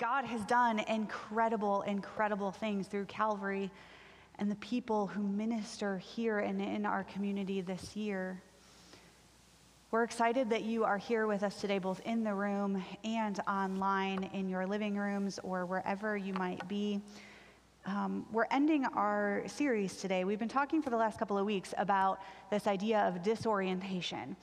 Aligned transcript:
God 0.00 0.24
has 0.24 0.42
done 0.46 0.78
incredible, 0.88 1.82
incredible 1.82 2.52
things 2.52 2.86
through 2.86 3.04
Calvary 3.04 3.70
and 4.38 4.50
the 4.50 4.56
people 4.56 5.06
who 5.06 5.22
minister 5.22 5.98
here 5.98 6.38
and 6.38 6.58
in 6.58 6.86
our 6.86 7.04
community 7.04 7.60
this 7.60 7.94
year. 7.94 8.40
We're 9.90 10.04
excited 10.04 10.48
that 10.48 10.62
you 10.62 10.84
are 10.84 10.96
here 10.96 11.26
with 11.26 11.42
us 11.42 11.60
today, 11.60 11.78
both 11.78 12.00
in 12.06 12.24
the 12.24 12.32
room 12.32 12.82
and 13.04 13.38
online 13.46 14.30
in 14.32 14.48
your 14.48 14.66
living 14.66 14.96
rooms 14.96 15.38
or 15.42 15.66
wherever 15.66 16.16
you 16.16 16.32
might 16.32 16.66
be. 16.66 17.02
Um, 17.84 18.24
we're 18.32 18.46
ending 18.50 18.86
our 18.86 19.42
series 19.48 19.98
today. 19.98 20.24
We've 20.24 20.38
been 20.38 20.48
talking 20.48 20.80
for 20.80 20.88
the 20.88 20.96
last 20.96 21.18
couple 21.18 21.36
of 21.36 21.44
weeks 21.44 21.74
about 21.76 22.22
this 22.50 22.66
idea 22.66 23.00
of 23.00 23.22
disorientation 23.22 24.34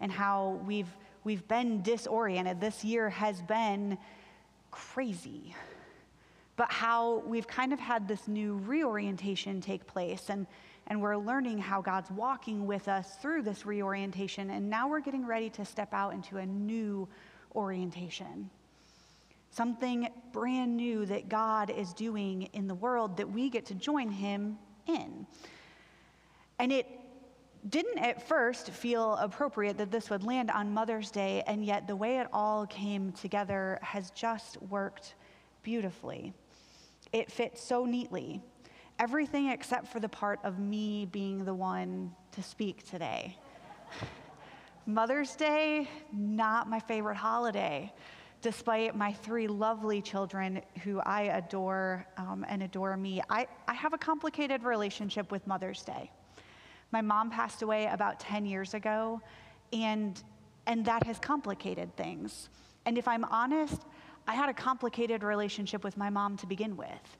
and 0.00 0.10
how 0.10 0.60
we've, 0.66 0.90
we've 1.22 1.46
been 1.46 1.82
disoriented. 1.82 2.60
This 2.60 2.82
year 2.82 3.10
has 3.10 3.40
been 3.42 3.96
crazy. 4.74 5.54
But 6.56 6.70
how 6.70 7.18
we've 7.26 7.46
kind 7.46 7.72
of 7.72 7.78
had 7.78 8.08
this 8.08 8.26
new 8.26 8.56
reorientation 8.66 9.60
take 9.60 9.86
place, 9.86 10.30
and, 10.30 10.46
and 10.88 11.00
we're 11.00 11.16
learning 11.16 11.58
how 11.58 11.80
God's 11.80 12.10
walking 12.10 12.66
with 12.66 12.88
us 12.88 13.16
through 13.16 13.42
this 13.42 13.64
reorientation, 13.64 14.50
and 14.50 14.68
now 14.68 14.88
we're 14.88 15.00
getting 15.00 15.26
ready 15.26 15.48
to 15.50 15.64
step 15.64 15.92
out 15.92 16.12
into 16.12 16.38
a 16.38 16.46
new 16.46 17.08
orientation. 17.54 18.50
Something 19.50 20.08
brand 20.32 20.76
new 20.76 21.06
that 21.06 21.28
God 21.28 21.70
is 21.70 21.92
doing 21.92 22.42
in 22.52 22.66
the 22.66 22.74
world 22.74 23.16
that 23.18 23.30
we 23.30 23.50
get 23.50 23.66
to 23.66 23.74
join 23.74 24.08
Him 24.08 24.58
in. 24.88 25.24
And 26.58 26.72
it 26.72 26.88
didn't 27.68 27.98
at 27.98 28.26
first 28.28 28.70
feel 28.70 29.14
appropriate 29.14 29.78
that 29.78 29.90
this 29.90 30.10
would 30.10 30.22
land 30.22 30.50
on 30.50 30.72
Mother's 30.72 31.10
Day, 31.10 31.42
and 31.46 31.64
yet 31.64 31.86
the 31.86 31.96
way 31.96 32.18
it 32.18 32.26
all 32.32 32.66
came 32.66 33.12
together 33.12 33.78
has 33.82 34.10
just 34.10 34.60
worked 34.62 35.14
beautifully. 35.62 36.34
It 37.12 37.32
fits 37.32 37.62
so 37.62 37.86
neatly. 37.86 38.42
Everything 38.98 39.48
except 39.48 39.88
for 39.88 39.98
the 39.98 40.08
part 40.08 40.40
of 40.44 40.58
me 40.58 41.06
being 41.06 41.44
the 41.44 41.54
one 41.54 42.12
to 42.32 42.42
speak 42.42 42.88
today. 42.88 43.36
Mother's 44.86 45.34
Day, 45.34 45.88
not 46.12 46.68
my 46.68 46.78
favorite 46.78 47.16
holiday, 47.16 47.90
despite 48.42 48.94
my 48.94 49.12
three 49.12 49.48
lovely 49.48 50.02
children 50.02 50.60
who 50.82 51.00
I 51.00 51.22
adore 51.22 52.06
um, 52.18 52.44
and 52.46 52.62
adore 52.62 52.94
me. 52.98 53.22
I, 53.30 53.46
I 53.66 53.72
have 53.72 53.94
a 53.94 53.98
complicated 53.98 54.64
relationship 54.64 55.32
with 55.32 55.46
Mother's 55.46 55.82
Day. 55.82 56.10
My 56.90 57.00
mom 57.00 57.30
passed 57.30 57.62
away 57.62 57.86
about 57.86 58.20
10 58.20 58.46
years 58.46 58.74
ago, 58.74 59.20
and, 59.72 60.22
and 60.66 60.84
that 60.84 61.04
has 61.04 61.18
complicated 61.18 61.94
things. 61.96 62.48
And 62.86 62.98
if 62.98 63.08
I'm 63.08 63.24
honest, 63.24 63.82
I 64.26 64.34
had 64.34 64.48
a 64.48 64.54
complicated 64.54 65.22
relationship 65.22 65.84
with 65.84 65.96
my 65.96 66.10
mom 66.10 66.36
to 66.38 66.46
begin 66.46 66.76
with. 66.76 67.18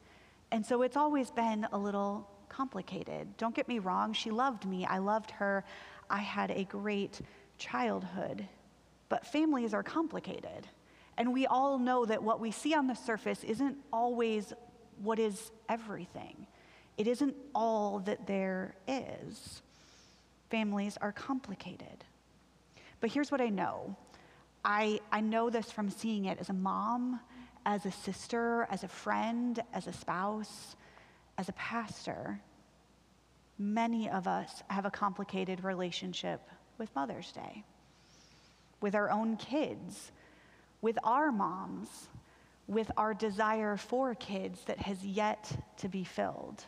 And 0.50 0.64
so 0.64 0.82
it's 0.82 0.96
always 0.96 1.30
been 1.30 1.66
a 1.72 1.78
little 1.78 2.28
complicated. 2.48 3.36
Don't 3.36 3.54
get 3.54 3.66
me 3.66 3.78
wrong, 3.78 4.12
she 4.12 4.30
loved 4.30 4.64
me. 4.64 4.86
I 4.86 4.98
loved 4.98 5.30
her. 5.32 5.64
I 6.08 6.18
had 6.18 6.50
a 6.50 6.64
great 6.64 7.20
childhood. 7.58 8.46
But 9.08 9.26
families 9.26 9.74
are 9.74 9.82
complicated. 9.82 10.68
And 11.16 11.32
we 11.32 11.46
all 11.46 11.78
know 11.78 12.04
that 12.04 12.22
what 12.22 12.40
we 12.40 12.50
see 12.50 12.74
on 12.74 12.86
the 12.86 12.94
surface 12.94 13.44
isn't 13.44 13.76
always 13.92 14.52
what 15.02 15.18
is 15.18 15.50
everything. 15.68 16.46
It 16.96 17.06
isn't 17.06 17.34
all 17.54 18.00
that 18.00 18.26
there 18.26 18.76
is 18.86 19.62
families 20.54 20.96
are 21.00 21.10
complicated. 21.10 22.04
But 23.00 23.10
here's 23.10 23.32
what 23.32 23.40
I 23.40 23.48
know 23.48 23.96
I, 24.64 25.00
I 25.10 25.20
know 25.20 25.50
this 25.50 25.72
from 25.72 25.90
seeing 25.90 26.26
it 26.26 26.38
as 26.38 26.48
a 26.48 26.52
mom, 26.52 27.18
as 27.66 27.84
a 27.86 27.90
sister, 27.90 28.68
as 28.70 28.84
a 28.84 28.88
friend, 28.88 29.60
as 29.72 29.88
a 29.88 29.92
spouse, 29.92 30.76
as 31.38 31.48
a 31.48 31.52
pastor. 31.54 32.40
Many 33.58 34.08
of 34.08 34.28
us 34.28 34.62
have 34.68 34.86
a 34.86 34.92
complicated 34.92 35.64
relationship 35.64 36.40
with 36.78 36.94
Mother's 36.94 37.32
Day, 37.32 37.64
with 38.80 38.94
our 38.94 39.10
own 39.10 39.36
kids, 39.36 40.12
with 40.80 40.98
our 41.02 41.32
moms, 41.32 42.08
with 42.68 42.92
our 42.96 43.12
desire 43.12 43.76
for 43.76 44.14
kids 44.14 44.62
that 44.66 44.78
has 44.78 45.04
yet 45.04 45.50
to 45.78 45.88
be 45.88 46.04
filled. 46.04 46.64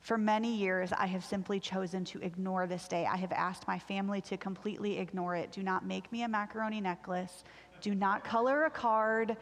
For 0.00 0.16
many 0.16 0.54
years, 0.54 0.92
I 0.92 1.06
have 1.06 1.24
simply 1.24 1.60
chosen 1.60 2.04
to 2.06 2.20
ignore 2.20 2.66
this 2.66 2.88
day. 2.88 3.06
I 3.06 3.16
have 3.16 3.32
asked 3.32 3.66
my 3.66 3.78
family 3.78 4.20
to 4.22 4.36
completely 4.36 4.98
ignore 4.98 5.36
it. 5.36 5.52
Do 5.52 5.62
not 5.62 5.84
make 5.84 6.10
me 6.12 6.22
a 6.22 6.28
macaroni 6.28 6.80
necklace. 6.80 7.44
Do 7.80 7.94
not 7.94 8.24
color 8.24 8.64
a 8.64 8.70
card. 8.70 9.36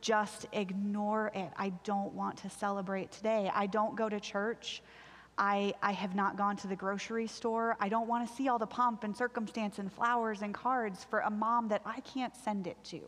Just 0.00 0.46
ignore 0.52 1.32
it. 1.34 1.50
I 1.56 1.70
don't 1.84 2.12
want 2.14 2.38
to 2.38 2.50
celebrate 2.50 3.10
today. 3.10 3.50
I 3.52 3.66
don't 3.66 3.96
go 3.96 4.08
to 4.08 4.20
church. 4.20 4.82
I, 5.38 5.74
I 5.82 5.92
have 5.92 6.14
not 6.14 6.38
gone 6.38 6.56
to 6.58 6.66
the 6.66 6.76
grocery 6.76 7.26
store. 7.26 7.76
I 7.78 7.88
don't 7.88 8.08
want 8.08 8.26
to 8.26 8.34
see 8.34 8.48
all 8.48 8.58
the 8.58 8.66
pomp 8.66 9.04
and 9.04 9.14
circumstance 9.14 9.78
and 9.78 9.92
flowers 9.92 10.40
and 10.40 10.54
cards 10.54 11.04
for 11.04 11.20
a 11.20 11.30
mom 11.30 11.68
that 11.68 11.82
I 11.84 12.00
can't 12.00 12.34
send 12.34 12.66
it 12.66 12.82
to. 12.84 13.00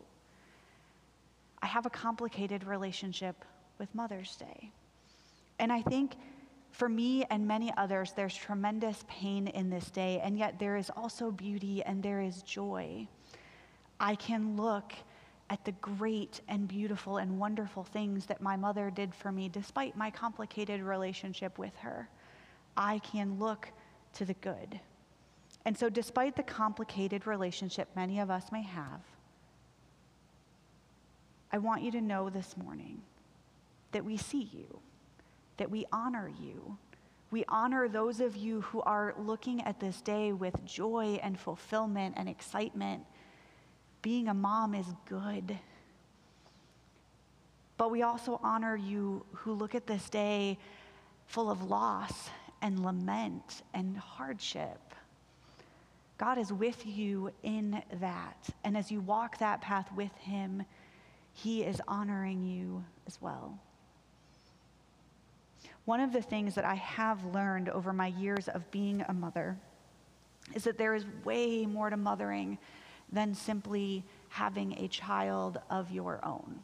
I 1.63 1.67
have 1.67 1.87
a 1.87 1.91
complicated 1.91 2.65
relationship 2.65 3.45
with 3.79 3.95
Mother's 3.95 4.37
Day. 4.37 4.71
And 5.59 5.73
I 5.73 5.83
think 5.83 6.17
for 6.79 6.89
me 6.89 7.25
and 7.29 7.45
many 7.45 7.73
others, 7.77 8.13
there's 8.13 8.37
tremendous 8.37 9.05
pain 9.09 9.49
in 9.49 9.69
this 9.69 9.91
day, 9.91 10.21
and 10.23 10.39
yet 10.39 10.61
there 10.61 10.77
is 10.77 10.91
also 10.97 11.33
beauty 11.33 11.83
and 11.83 12.01
there 12.01 12.21
is 12.21 12.43
joy. 12.43 13.05
I 13.99 14.15
can 14.15 14.57
look 14.57 14.93
at 15.51 15.65
the 15.65 15.73
great 15.73 16.41
and 16.47 16.69
beautiful 16.69 17.17
and 17.17 17.37
wonderful 17.37 17.83
things 17.83 18.27
that 18.27 18.41
my 18.41 18.55
mother 18.55 18.91
did 18.91 19.13
for 19.13 19.33
me 19.33 19.49
despite 19.49 19.97
my 19.97 20.09
complicated 20.09 20.81
relationship 20.81 21.59
with 21.59 21.75
her. 21.79 22.09
I 22.77 23.01
can 23.01 23.41
look 23.41 23.73
to 24.15 24.25
the 24.25 24.35
good. 24.35 24.79
And 25.65 25.77
so, 25.77 25.89
despite 25.89 26.37
the 26.37 26.45
complicated 26.45 27.27
relationship 27.27 27.89
many 27.97 28.21
of 28.21 28.31
us 28.31 28.53
may 28.53 28.63
have, 28.63 29.01
I 31.51 31.59
want 31.59 31.83
you 31.83 31.91
to 31.91 32.01
know 32.01 32.31
this 32.31 32.57
morning 32.57 33.03
that 33.91 34.05
we 34.05 34.17
see 34.17 34.49
you 34.53 34.79
that 35.59 35.71
we 35.71 35.85
honor 35.93 36.31
you. 36.41 36.79
We 37.31 37.45
honor 37.49 37.89
those 37.89 38.21
of 38.21 38.37
you 38.37 38.63
who 38.63 38.81
are 38.81 39.15
looking 39.19 39.61
at 39.63 39.79
this 39.79 40.01
day 40.01 40.33
with 40.33 40.65
joy 40.65 41.21
and 41.23 41.39
fulfillment 41.39 42.15
and 42.17 42.29
excitement. 42.29 43.05
Being 44.01 44.29
a 44.29 44.35
mom 44.35 44.75
is 44.75 44.87
good. 45.07 45.59
But 47.77 47.91
we 47.91 48.03
also 48.03 48.41
honor 48.43 48.77
you 48.77 49.25
who 49.33 49.53
look 49.53 49.75
at 49.75 49.87
this 49.87 50.09
day 50.09 50.59
full 51.27 51.51
of 51.51 51.63
loss 51.63 52.31
and 52.63 52.83
lament 52.83 53.63
and 53.75 53.97
hardship. 53.97 54.81
God 56.17 56.39
is 56.39 56.53
with 56.53 56.85
you 56.85 57.31
in 57.43 57.81
that. 58.01 58.49
And 58.65 58.77
as 58.77 58.91
you 58.91 59.01
walk 59.01 59.39
that 59.39 59.61
path 59.61 59.89
with 59.95 60.15
Him, 60.17 60.65
He 61.33 61.63
is 61.63 61.81
honoring 61.87 62.43
you 62.43 62.85
as 63.07 63.21
well. 63.21 63.59
One 65.89 66.01
of 66.01 66.13
the 66.13 66.21
things 66.21 66.55
that 66.57 66.67
I 66.67 66.75
have 66.75 67.25
learned 67.35 67.71
over 67.71 67.95
my 67.95 68.09
years 68.09 68.49
of 68.49 68.71
being 68.71 69.03
a 69.09 69.15
mother 69.15 69.57
is 70.55 70.65
that 70.65 70.77
there 70.77 70.95
is 70.95 71.07
way 71.25 71.65
more 71.65 71.89
to 71.89 71.97
mothering 71.97 72.59
than 73.11 73.33
simply 73.35 74.05
having 74.29 74.75
a 74.75 74.89
child 74.89 75.59
of 75.71 75.91
your 75.91 76.23
own. 76.23 76.61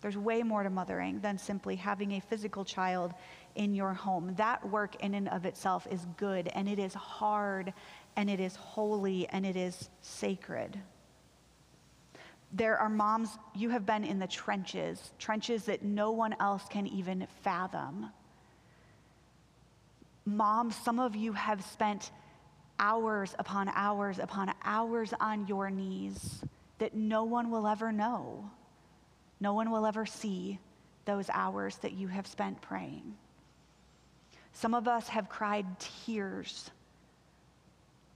There's 0.00 0.16
way 0.16 0.42
more 0.42 0.62
to 0.62 0.70
mothering 0.70 1.20
than 1.20 1.36
simply 1.36 1.76
having 1.76 2.12
a 2.12 2.20
physical 2.20 2.64
child 2.64 3.12
in 3.54 3.74
your 3.74 3.92
home. 3.92 4.32
That 4.38 4.66
work 4.66 4.96
in 5.02 5.12
and 5.12 5.28
of 5.28 5.44
itself 5.44 5.86
is 5.90 6.06
good, 6.16 6.48
and 6.54 6.66
it 6.66 6.78
is 6.78 6.94
hard, 6.94 7.70
and 8.16 8.30
it 8.30 8.40
is 8.40 8.56
holy, 8.56 9.28
and 9.28 9.44
it 9.44 9.56
is 9.56 9.90
sacred. 10.00 10.80
There 12.50 12.78
are 12.78 12.88
moms, 12.88 13.28
you 13.54 13.68
have 13.68 13.84
been 13.84 14.04
in 14.04 14.18
the 14.18 14.26
trenches, 14.26 15.10
trenches 15.18 15.64
that 15.64 15.82
no 15.82 16.12
one 16.12 16.34
else 16.40 16.62
can 16.70 16.86
even 16.86 17.26
fathom. 17.42 18.10
Moms, 20.26 20.74
some 20.76 20.98
of 20.98 21.14
you 21.14 21.32
have 21.32 21.62
spent 21.64 22.10
hours 22.78 23.34
upon 23.38 23.68
hours 23.68 24.18
upon 24.18 24.52
hours 24.64 25.12
on 25.20 25.46
your 25.46 25.70
knees 25.70 26.42
that 26.78 26.94
no 26.94 27.24
one 27.24 27.50
will 27.50 27.66
ever 27.66 27.92
know. 27.92 28.50
No 29.40 29.54
one 29.54 29.70
will 29.70 29.86
ever 29.86 30.06
see 30.06 30.58
those 31.04 31.28
hours 31.30 31.76
that 31.78 31.92
you 31.92 32.08
have 32.08 32.26
spent 32.26 32.60
praying. 32.60 33.14
Some 34.52 34.74
of 34.74 34.88
us 34.88 35.08
have 35.08 35.28
cried 35.28 35.66
tears, 35.78 36.70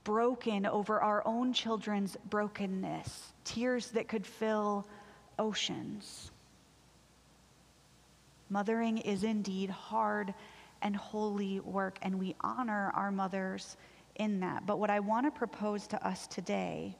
broken 0.03 0.65
over 0.65 0.99
our 0.99 1.21
own 1.27 1.53
children's 1.53 2.17
brokenness, 2.29 3.33
tears 3.43 3.91
that 3.91 4.07
could 4.07 4.25
fill 4.25 4.87
oceans. 5.37 6.31
Mothering 8.49 8.97
is 8.97 9.23
indeed 9.23 9.69
hard 9.69 10.33
and 10.81 10.95
holy 10.95 11.59
work, 11.59 11.97
and 12.01 12.19
we 12.19 12.35
honor 12.41 12.91
our 12.95 13.11
mothers 13.11 13.77
in 14.15 14.39
that. 14.41 14.65
But 14.65 14.79
what 14.79 14.89
I 14.89 14.99
want 14.99 15.25
to 15.25 15.31
propose 15.31 15.87
to 15.87 16.07
us 16.07 16.27
today 16.27 16.95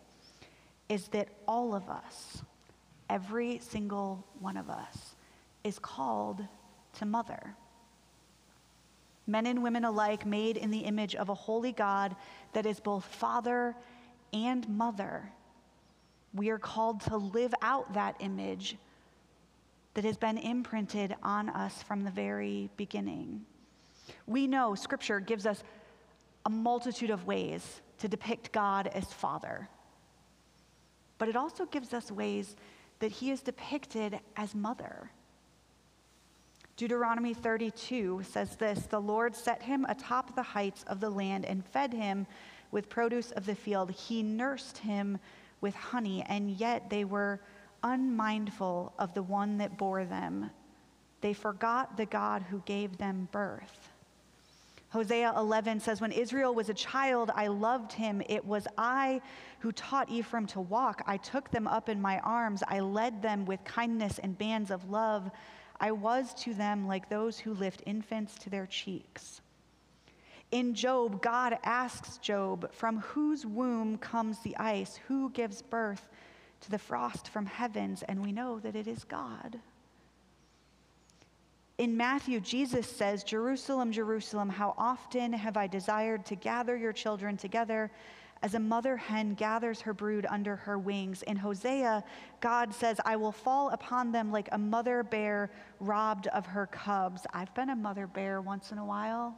is 0.87 1.07
that 1.09 1.29
all 1.47 1.75
of 1.75 1.89
us, 1.89 2.41
every 3.09 3.59
single 3.59 4.25
one 4.39 4.57
of 4.57 4.69
us 4.69 5.15
is 5.63 5.79
called 5.79 6.45
to 6.93 7.05
mother. 7.05 7.55
Men 9.27 9.45
and 9.45 9.61
women 9.61 9.85
alike 9.85 10.25
made 10.25 10.57
in 10.57 10.71
the 10.71 10.79
image 10.79 11.15
of 11.15 11.29
a 11.29 11.35
holy 11.35 11.71
God 11.71 12.15
that 12.53 12.65
is 12.65 12.79
both 12.79 13.05
father 13.05 13.75
and 14.33 14.67
mother. 14.67 15.31
We 16.33 16.49
are 16.49 16.57
called 16.57 17.01
to 17.01 17.17
live 17.17 17.53
out 17.61 17.93
that 17.93 18.15
image 18.19 18.75
that 19.93 20.03
has 20.03 20.17
been 20.17 20.37
imprinted 20.37 21.15
on 21.21 21.49
us 21.49 21.83
from 21.83 22.03
the 22.03 22.11
very 22.11 22.69
beginning. 22.77 23.45
We 24.27 24.47
know 24.47 24.75
Scripture 24.75 25.19
gives 25.19 25.45
us 25.45 25.63
a 26.45 26.49
multitude 26.49 27.09
of 27.09 27.25
ways 27.25 27.81
to 27.99 28.07
depict 28.07 28.51
God 28.51 28.87
as 28.87 29.05
Father, 29.05 29.69
but 31.17 31.27
it 31.27 31.35
also 31.35 31.65
gives 31.65 31.93
us 31.93 32.11
ways 32.11 32.55
that 32.99 33.11
He 33.11 33.31
is 33.31 33.41
depicted 33.41 34.19
as 34.37 34.55
Mother. 34.55 35.11
Deuteronomy 36.79 37.33
32 37.33 38.21
says 38.23 38.55
this 38.55 38.85
The 38.85 39.01
Lord 39.01 39.35
set 39.35 39.61
him 39.61 39.85
atop 39.89 40.33
the 40.33 40.41
heights 40.41 40.85
of 40.87 41.01
the 41.01 41.09
land 41.09 41.43
and 41.43 41.65
fed 41.65 41.91
him 41.93 42.25
with 42.71 42.87
produce 42.87 43.31
of 43.31 43.45
the 43.45 43.53
field. 43.53 43.91
He 43.91 44.23
nursed 44.23 44.77
him 44.77 45.19
with 45.59 45.75
honey, 45.75 46.23
and 46.29 46.51
yet 46.51 46.89
they 46.89 47.03
were 47.03 47.41
unmindful 47.83 48.93
of 48.97 49.13
the 49.13 49.23
one 49.23 49.57
that 49.57 49.77
bore 49.77 50.05
them. 50.05 50.51
They 51.19 51.33
forgot 51.33 51.97
the 51.97 52.05
God 52.05 52.43
who 52.43 52.63
gave 52.65 52.97
them 52.97 53.27
birth. 53.33 53.88
Hosea 54.91 55.33
11 55.37 55.81
says, 55.81 56.01
When 56.01 56.11
Israel 56.11 56.55
was 56.55 56.69
a 56.69 56.73
child, 56.73 57.31
I 57.35 57.47
loved 57.47 57.93
him. 57.93 58.23
It 58.27 58.43
was 58.43 58.67
I 58.77 59.21
who 59.59 59.71
taught 59.71 60.09
Ephraim 60.09 60.47
to 60.47 60.61
walk. 60.61 61.03
I 61.05 61.17
took 61.17 61.51
them 61.51 61.67
up 61.67 61.89
in 61.89 62.01
my 62.01 62.19
arms. 62.19 62.63
I 62.67 62.79
led 62.79 63.21
them 63.21 63.45
with 63.45 63.63
kindness 63.63 64.19
and 64.19 64.37
bands 64.37 64.71
of 64.71 64.89
love. 64.89 65.29
I 65.79 65.91
was 65.91 66.33
to 66.43 66.53
them 66.53 66.87
like 66.87 67.07
those 67.07 67.37
who 67.37 67.53
lift 67.53 67.83
infants 67.85 68.35
to 68.39 68.49
their 68.49 68.65
cheeks. 68.65 69.41
In 70.51 70.73
Job, 70.73 71.21
God 71.21 71.59
asks 71.63 72.17
Job, 72.17 72.71
From 72.73 72.99
whose 72.99 73.45
womb 73.45 73.99
comes 73.99 74.39
the 74.39 74.57
ice? 74.57 74.99
Who 75.07 75.29
gives 75.29 75.61
birth 75.61 76.09
to 76.61 76.71
the 76.71 76.79
frost 76.79 77.29
from 77.29 77.45
heavens? 77.45 78.01
And 78.01 78.23
we 78.23 78.31
know 78.31 78.59
that 78.59 78.75
it 78.75 78.87
is 78.87 79.03
God. 79.03 79.59
In 81.79 81.95
Matthew, 81.95 82.41
Jesus 82.41 82.85
says, 82.85 83.23
Jerusalem, 83.23 83.93
Jerusalem, 83.93 84.49
how 84.49 84.75
often 84.77 85.31
have 85.31 85.55
I 85.55 85.65
desired 85.65 86.25
to 86.25 86.35
gather 86.35 86.75
your 86.75 86.91
children 86.91 87.37
together 87.37 87.89
as 88.41 88.53
a 88.53 88.59
mother 88.59 88.97
hen 88.97 89.33
gathers 89.33 89.79
her 89.79 89.93
brood 89.93 90.25
under 90.29 90.57
her 90.57 90.77
wings. 90.77 91.23
In 91.23 91.37
Hosea, 91.37 92.03
God 92.41 92.73
says, 92.73 92.99
I 93.05 93.15
will 93.15 93.31
fall 93.31 93.69
upon 93.69 94.11
them 94.11 94.29
like 94.29 94.49
a 94.51 94.57
mother 94.57 95.03
bear 95.03 95.51
robbed 95.79 96.27
of 96.27 96.45
her 96.45 96.67
cubs. 96.67 97.25
I've 97.33 97.53
been 97.53 97.69
a 97.69 97.77
mother 97.77 98.07
bear 98.07 98.41
once 98.41 98.73
in 98.73 98.77
a 98.77 98.85
while. 98.85 99.33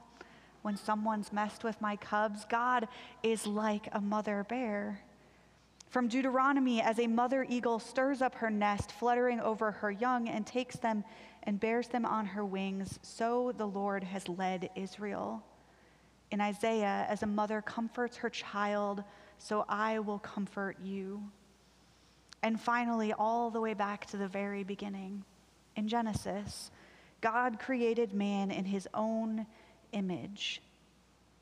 When 0.64 0.76
someone's 0.76 1.32
messed 1.32 1.64
with 1.64 1.80
my 1.80 1.96
cubs, 1.96 2.46
God 2.46 2.88
is 3.22 3.46
like 3.46 3.88
a 3.92 4.02
mother 4.02 4.48
bear. 4.50 5.00
From 5.92 6.08
Deuteronomy, 6.08 6.82
as 6.82 7.00
a 7.00 7.08
mother 7.08 7.46
eagle 7.50 7.78
stirs 7.78 8.22
up 8.22 8.34
her 8.36 8.50
nest, 8.50 8.94
fluttering 8.94 9.42
over 9.42 9.72
her 9.72 9.92
young, 9.92 10.30
and 10.30 10.48
takes 10.48 10.78
them 10.78 11.04
and 11.44 11.60
bears 11.60 11.88
them 11.88 12.06
on 12.06 12.26
her 12.26 12.46
wings, 12.46 13.00
so 13.02 13.52
the 13.58 13.68
Lord 13.68 14.04
has 14.04 14.30
led 14.30 14.70
Israel. 14.76 15.44
In 16.30 16.40
Isaiah, 16.40 17.06
as 17.10 17.24
a 17.24 17.28
mother 17.28 17.62
comforts 17.62 18.18
her 18.18 18.30
child, 18.30 19.04
so 19.38 19.66
I 19.68 20.00
will 20.00 20.20
comfort 20.20 20.78
you. 20.82 21.24
And 22.44 22.60
finally, 22.60 23.14
all 23.14 23.50
the 23.50 23.62
way 23.62 23.74
back 23.74 24.06
to 24.08 24.18
the 24.18 24.28
very 24.28 24.64
beginning, 24.64 25.24
in 25.76 25.88
Genesis, 25.88 26.72
God 27.22 27.60
created 27.60 28.14
man 28.14 28.52
in 28.52 28.66
his 28.66 28.88
own 28.94 29.46
image. 29.92 30.62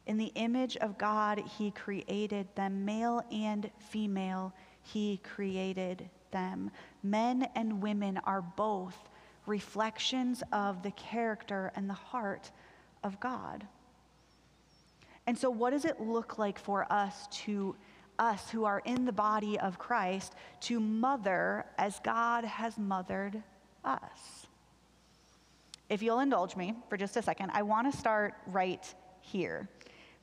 In 0.08 0.18
the 0.18 0.32
image 0.36 0.76
of 0.78 0.98
God, 0.98 1.40
he 1.58 1.72
created 1.72 2.48
them, 2.56 2.84
male 2.84 3.24
and 3.32 3.70
female, 3.78 4.54
he 4.82 5.18
created 5.24 6.10
them. 6.32 6.72
Men 7.04 7.48
and 7.56 7.82
women 7.82 8.20
are 8.26 8.42
both 8.42 9.10
reflections 9.50 10.44
of 10.54 10.84
the 10.84 10.92
character 10.92 11.72
and 11.76 11.90
the 11.90 11.94
heart 11.94 12.52
of 13.04 13.20
God. 13.20 13.68
And 15.28 15.38
so, 15.38 15.50
what 15.50 15.72
does 15.72 15.86
it 15.86 16.00
look 16.00 16.38
like 16.38 16.58
for 16.58 16.92
us 16.92 17.28
to, 17.44 17.76
us 18.18 18.50
who 18.50 18.64
are 18.64 18.82
in 18.86 19.06
the 19.06 19.12
body 19.12 19.60
of 19.60 19.78
Christ, 19.78 20.36
to 20.62 20.80
mother 20.80 21.66
as 21.78 22.00
God 22.00 22.46
has 22.46 22.78
mothered 22.78 23.44
us? 23.84 24.48
If 25.90 26.02
you'll 26.04 26.20
indulge 26.20 26.56
me 26.56 26.76
for 26.88 26.98
just 26.98 27.18
a 27.18 27.22
second, 27.22 27.52
I 27.54 27.64
want 27.64 27.92
to 27.92 27.98
start 27.98 28.36
right 28.48 28.94
here 29.22 29.68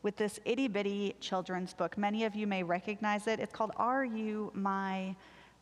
with 0.03 0.17
this 0.17 0.39
itty 0.45 0.69
bitty 0.69 1.17
children's 1.21 1.75
book. 1.75 1.99
Many 1.99 2.25
of 2.25 2.37
you 2.37 2.47
may 2.47 2.63
recognize 2.63 3.27
it. 3.27 3.41
It's 3.41 3.53
called 3.53 3.73
Are 3.77 4.05
You 4.05 4.53
My 4.55 5.17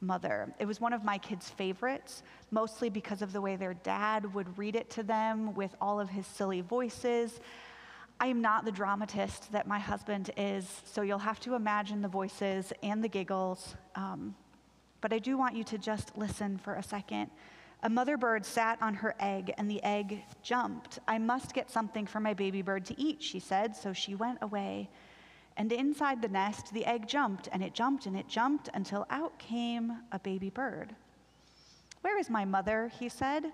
Mother? 0.06 0.52
It 0.58 0.66
was 0.66 0.80
one 0.80 0.92
of 0.92 1.04
my 1.04 1.18
kids' 1.18 1.48
favorites, 1.50 2.22
mostly 2.50 2.88
because 2.88 3.22
of 3.22 3.32
the 3.32 3.40
way 3.40 3.56
their 3.56 3.74
dad 3.74 4.32
would 4.34 4.58
read 4.58 4.76
it 4.76 4.90
to 4.90 5.02
them 5.02 5.54
with 5.54 5.74
all 5.80 6.00
of 6.00 6.08
his 6.08 6.26
silly 6.26 6.60
voices. 6.60 7.40
I 8.20 8.28
am 8.28 8.40
not 8.40 8.64
the 8.64 8.72
dramatist 8.72 9.50
that 9.52 9.66
my 9.66 9.78
husband 9.78 10.30
is, 10.36 10.82
so 10.84 11.02
you'll 11.02 11.18
have 11.18 11.40
to 11.40 11.54
imagine 11.54 12.00
the 12.00 12.08
voices 12.08 12.72
and 12.82 13.02
the 13.02 13.08
giggles. 13.08 13.74
Um, 13.96 14.34
but 15.00 15.12
I 15.12 15.18
do 15.18 15.36
want 15.36 15.56
you 15.56 15.64
to 15.64 15.78
just 15.78 16.16
listen 16.16 16.56
for 16.58 16.74
a 16.74 16.82
second. 16.82 17.30
A 17.82 17.90
mother 17.90 18.16
bird 18.16 18.46
sat 18.46 18.80
on 18.80 18.94
her 18.94 19.14
egg, 19.20 19.52
and 19.58 19.70
the 19.70 19.82
egg 19.82 20.22
jumped. 20.42 21.00
I 21.06 21.18
must 21.18 21.52
get 21.52 21.70
something 21.70 22.06
for 22.06 22.20
my 22.20 22.32
baby 22.32 22.62
bird 22.62 22.86
to 22.86 22.98
eat, 22.98 23.22
she 23.22 23.40
said, 23.40 23.76
so 23.76 23.92
she 23.92 24.14
went 24.14 24.38
away. 24.40 24.88
And 25.56 25.72
inside 25.72 26.20
the 26.20 26.28
nest, 26.28 26.72
the 26.72 26.84
egg 26.84 27.06
jumped, 27.06 27.48
and 27.52 27.62
it 27.62 27.74
jumped, 27.74 28.06
and 28.06 28.16
it 28.16 28.28
jumped, 28.28 28.68
until 28.74 29.06
out 29.08 29.38
came 29.38 29.98
a 30.10 30.18
baby 30.18 30.50
bird. 30.50 30.94
Where 32.00 32.18
is 32.18 32.28
my 32.28 32.44
mother? 32.44 32.90
he 32.98 33.08
said. 33.08 33.44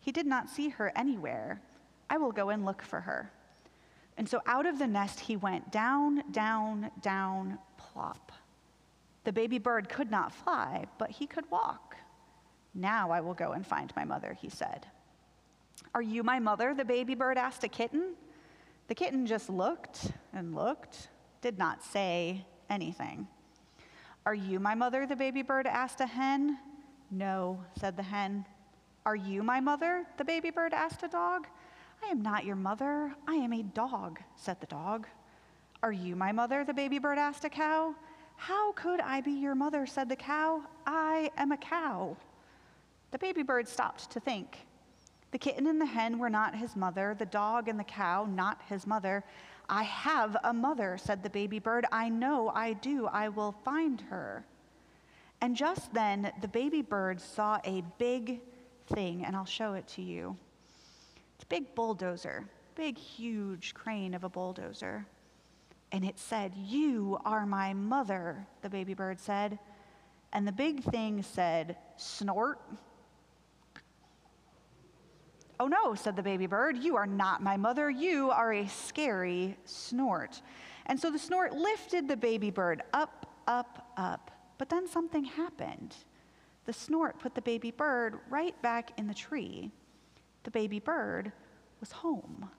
He 0.00 0.12
did 0.12 0.26
not 0.26 0.50
see 0.50 0.68
her 0.68 0.92
anywhere. 0.94 1.60
I 2.10 2.18
will 2.18 2.32
go 2.32 2.50
and 2.50 2.64
look 2.64 2.82
for 2.82 3.00
her. 3.00 3.32
And 4.18 4.28
so 4.28 4.40
out 4.46 4.66
of 4.66 4.78
the 4.78 4.86
nest 4.86 5.20
he 5.20 5.36
went, 5.36 5.72
down, 5.72 6.22
down, 6.32 6.90
down, 7.00 7.58
plop. 7.78 8.30
The 9.24 9.32
baby 9.32 9.58
bird 9.58 9.88
could 9.88 10.10
not 10.10 10.32
fly, 10.32 10.84
but 10.98 11.10
he 11.10 11.26
could 11.26 11.50
walk. 11.50 11.96
Now 12.74 13.10
I 13.10 13.20
will 13.20 13.34
go 13.34 13.52
and 13.52 13.66
find 13.66 13.92
my 13.96 14.04
mother, 14.04 14.36
he 14.38 14.48
said. 14.48 14.86
Are 15.94 16.02
you 16.02 16.22
my 16.22 16.38
mother? 16.38 16.74
The 16.74 16.84
baby 16.84 17.14
bird 17.14 17.38
asked 17.38 17.64
a 17.64 17.68
kitten. 17.68 18.14
The 18.88 18.94
kitten 18.94 19.26
just 19.26 19.48
looked 19.48 20.12
and 20.32 20.54
looked, 20.54 21.08
did 21.42 21.58
not 21.58 21.82
say 21.82 22.46
anything. 22.70 23.26
Are 24.24 24.34
you 24.34 24.60
my 24.60 24.74
mother? 24.74 25.04
The 25.06 25.16
baby 25.16 25.42
bird 25.42 25.66
asked 25.66 26.00
a 26.00 26.06
hen. 26.06 26.58
No, 27.10 27.62
said 27.78 27.96
the 27.96 28.02
hen. 28.02 28.46
Are 29.04 29.16
you 29.16 29.42
my 29.42 29.60
mother? 29.60 30.06
The 30.16 30.24
baby 30.24 30.50
bird 30.50 30.72
asked 30.72 31.02
a 31.02 31.08
dog. 31.08 31.48
I 32.02 32.08
am 32.08 32.22
not 32.22 32.44
your 32.44 32.56
mother. 32.56 33.12
I 33.26 33.34
am 33.34 33.52
a 33.52 33.62
dog, 33.62 34.20
said 34.36 34.60
the 34.60 34.66
dog. 34.66 35.06
Are 35.82 35.92
you 35.92 36.14
my 36.14 36.30
mother? 36.30 36.64
The 36.64 36.72
baby 36.72 37.00
bird 37.00 37.18
asked 37.18 37.44
a 37.44 37.50
cow. 37.50 37.94
How 38.36 38.72
could 38.72 39.00
I 39.00 39.20
be 39.20 39.32
your 39.32 39.56
mother? 39.56 39.84
said 39.86 40.08
the 40.08 40.16
cow. 40.16 40.62
I 40.86 41.30
am 41.36 41.50
a 41.50 41.56
cow. 41.56 42.16
The 43.10 43.18
baby 43.18 43.42
bird 43.42 43.68
stopped 43.68 44.10
to 44.12 44.20
think. 44.20 44.58
The 45.32 45.38
kitten 45.38 45.66
and 45.66 45.80
the 45.80 45.86
hen 45.86 46.18
were 46.18 46.30
not 46.30 46.54
his 46.54 46.76
mother, 46.76 47.16
the 47.18 47.26
dog 47.26 47.68
and 47.68 47.78
the 47.78 47.84
cow 47.84 48.26
not 48.26 48.60
his 48.68 48.86
mother. 48.86 49.24
I 49.72 49.84
have 49.84 50.36
a 50.44 50.52
mother, 50.52 50.98
said 51.02 51.22
the 51.22 51.30
baby 51.30 51.58
bird. 51.58 51.86
I 51.90 52.10
know 52.10 52.50
I 52.50 52.74
do. 52.74 53.06
I 53.06 53.30
will 53.30 53.52
find 53.64 54.02
her. 54.02 54.44
And 55.40 55.56
just 55.56 55.94
then, 55.94 56.30
the 56.42 56.48
baby 56.48 56.82
bird 56.82 57.18
saw 57.18 57.58
a 57.64 57.82
big 57.96 58.42
thing, 58.88 59.24
and 59.24 59.34
I'll 59.34 59.46
show 59.46 59.72
it 59.72 59.88
to 59.88 60.02
you. 60.02 60.36
It's 61.36 61.44
a 61.44 61.46
big 61.46 61.74
bulldozer, 61.74 62.44
big, 62.74 62.98
huge 62.98 63.72
crane 63.72 64.12
of 64.12 64.24
a 64.24 64.28
bulldozer. 64.28 65.06
And 65.90 66.04
it 66.04 66.18
said, 66.18 66.52
You 66.54 67.18
are 67.24 67.46
my 67.46 67.72
mother, 67.72 68.46
the 68.60 68.68
baby 68.68 68.92
bird 68.92 69.18
said. 69.18 69.58
And 70.34 70.46
the 70.46 70.52
big 70.52 70.82
thing 70.82 71.22
said, 71.22 71.78
Snort. 71.96 72.60
Oh 75.62 75.68
no, 75.68 75.94
said 75.94 76.16
the 76.16 76.24
baby 76.24 76.48
bird, 76.48 76.76
you 76.76 76.96
are 76.96 77.06
not 77.06 77.40
my 77.40 77.56
mother. 77.56 77.88
You 77.88 78.32
are 78.32 78.52
a 78.52 78.66
scary 78.66 79.56
snort. 79.64 80.42
And 80.86 80.98
so 80.98 81.08
the 81.08 81.20
snort 81.20 81.54
lifted 81.54 82.08
the 82.08 82.16
baby 82.16 82.50
bird 82.50 82.82
up, 82.92 83.32
up, 83.46 83.92
up. 83.96 84.32
But 84.58 84.68
then 84.68 84.88
something 84.88 85.22
happened. 85.22 85.94
The 86.64 86.72
snort 86.72 87.20
put 87.20 87.36
the 87.36 87.42
baby 87.42 87.70
bird 87.70 88.18
right 88.28 88.60
back 88.60 88.90
in 88.98 89.06
the 89.06 89.14
tree. 89.14 89.70
The 90.42 90.50
baby 90.50 90.80
bird 90.80 91.30
was 91.78 91.92
home. 91.92 92.50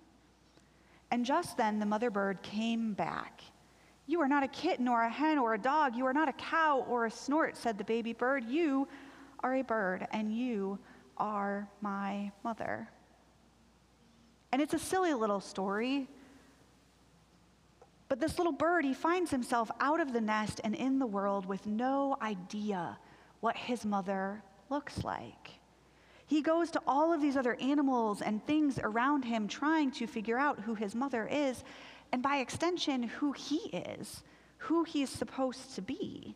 And 1.12 1.26
just 1.26 1.58
then 1.58 1.80
the 1.80 1.86
mother 1.86 2.10
bird 2.10 2.42
came 2.42 2.94
back. 2.94 3.42
You 4.08 4.22
are 4.22 4.30
not 4.30 4.44
a 4.44 4.48
kitten 4.48 4.88
or 4.88 5.04
a 5.04 5.10
hen 5.10 5.38
or 5.38 5.56
a 5.56 5.60
dog. 5.60 5.98
You 5.98 6.06
are 6.06 6.14
not 6.14 6.30
a 6.30 6.34
cow 6.34 6.86
or 6.88 7.08
a 7.08 7.12
snort, 7.12 7.58
said 7.58 7.78
the 7.78 7.84
baby 7.84 8.14
bird. 8.14 8.46
You 8.46 8.88
are 9.42 9.56
a 9.56 9.62
bird, 9.62 10.08
and 10.14 10.34
you 10.34 10.80
are 11.18 11.68
my 11.82 12.32
mother. 12.44 12.90
And 14.52 14.62
it's 14.62 14.74
a 14.74 14.80
silly 14.80 15.14
little 15.14 15.40
story. 15.40 16.08
But 18.08 18.20
this 18.20 18.38
little 18.38 18.54
bird, 18.54 18.86
he 18.86 18.94
finds 18.94 19.32
himself 19.32 19.72
out 19.80 20.00
of 20.00 20.14
the 20.14 20.22
nest 20.22 20.62
and 20.64 20.76
in 20.76 21.00
the 21.00 21.06
world 21.08 21.46
with 21.46 21.66
no 21.66 22.18
idea 22.22 22.98
what 23.40 23.58
his 23.58 23.86
mother 23.86 24.44
looks 24.70 25.04
like. 25.04 25.50
He 26.28 26.42
goes 26.42 26.72
to 26.72 26.82
all 26.88 27.14
of 27.14 27.22
these 27.22 27.36
other 27.36 27.56
animals 27.56 28.22
and 28.22 28.46
things 28.46 28.80
around 28.82 29.26
him 29.26 29.48
trying 29.48 29.92
to 29.92 30.08
figure 30.08 30.38
out 30.38 30.60
who 30.60 30.76
his 30.76 30.96
mother 30.96 31.28
is, 31.28 31.64
and 32.12 32.22
by 32.22 32.38
extension, 32.38 33.04
who 33.04 33.32
he 33.32 33.58
is, 33.72 34.24
who 34.58 34.84
he's 34.84 35.10
supposed 35.10 35.76
to 35.76 35.82
be. 35.82 36.36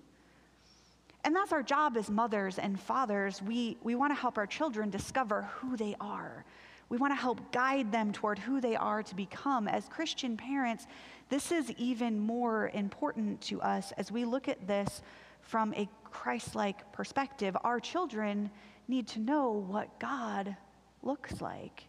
And 1.24 1.36
that's 1.36 1.52
our 1.52 1.64
job 1.64 1.98
as 1.98 2.10
mothers 2.10 2.58
and 2.58 2.80
fathers. 2.80 3.42
We, 3.42 3.78
we 3.84 3.96
want 3.96 4.12
to 4.12 4.16
help 4.16 4.38
our 4.38 4.48
children 4.48 4.90
discover 4.90 5.44
who 5.60 5.76
they 5.76 5.96
are. 6.00 6.46
We 6.90 6.98
want 6.98 7.12
to 7.12 7.20
help 7.20 7.52
guide 7.52 7.92
them 7.92 8.14
toward 8.14 8.40
who 8.40 8.62
they 8.62 8.76
are 8.76 9.04
to 9.04 9.16
become. 9.16 9.68
As 9.68 9.90
Christian 9.90 10.38
parents, 10.38 10.88
this 11.30 11.52
is 11.52 11.72
even 11.72 12.20
more 12.20 12.72
important 12.74 13.42
to 13.42 13.62
us 13.62 13.92
as 13.98 14.12
we 14.12 14.24
look 14.24 14.48
at 14.48 14.68
this 14.68 15.02
from 15.42 15.74
a 15.74 15.90
Christ 16.06 16.56
like 16.56 16.90
perspective. 16.94 17.58
Our 17.64 17.80
children 17.80 18.50
need 18.88 19.08
to 19.10 19.20
know 19.20 19.52
what 19.52 20.00
God 20.00 20.56
looks 21.04 21.42
like, 21.42 21.84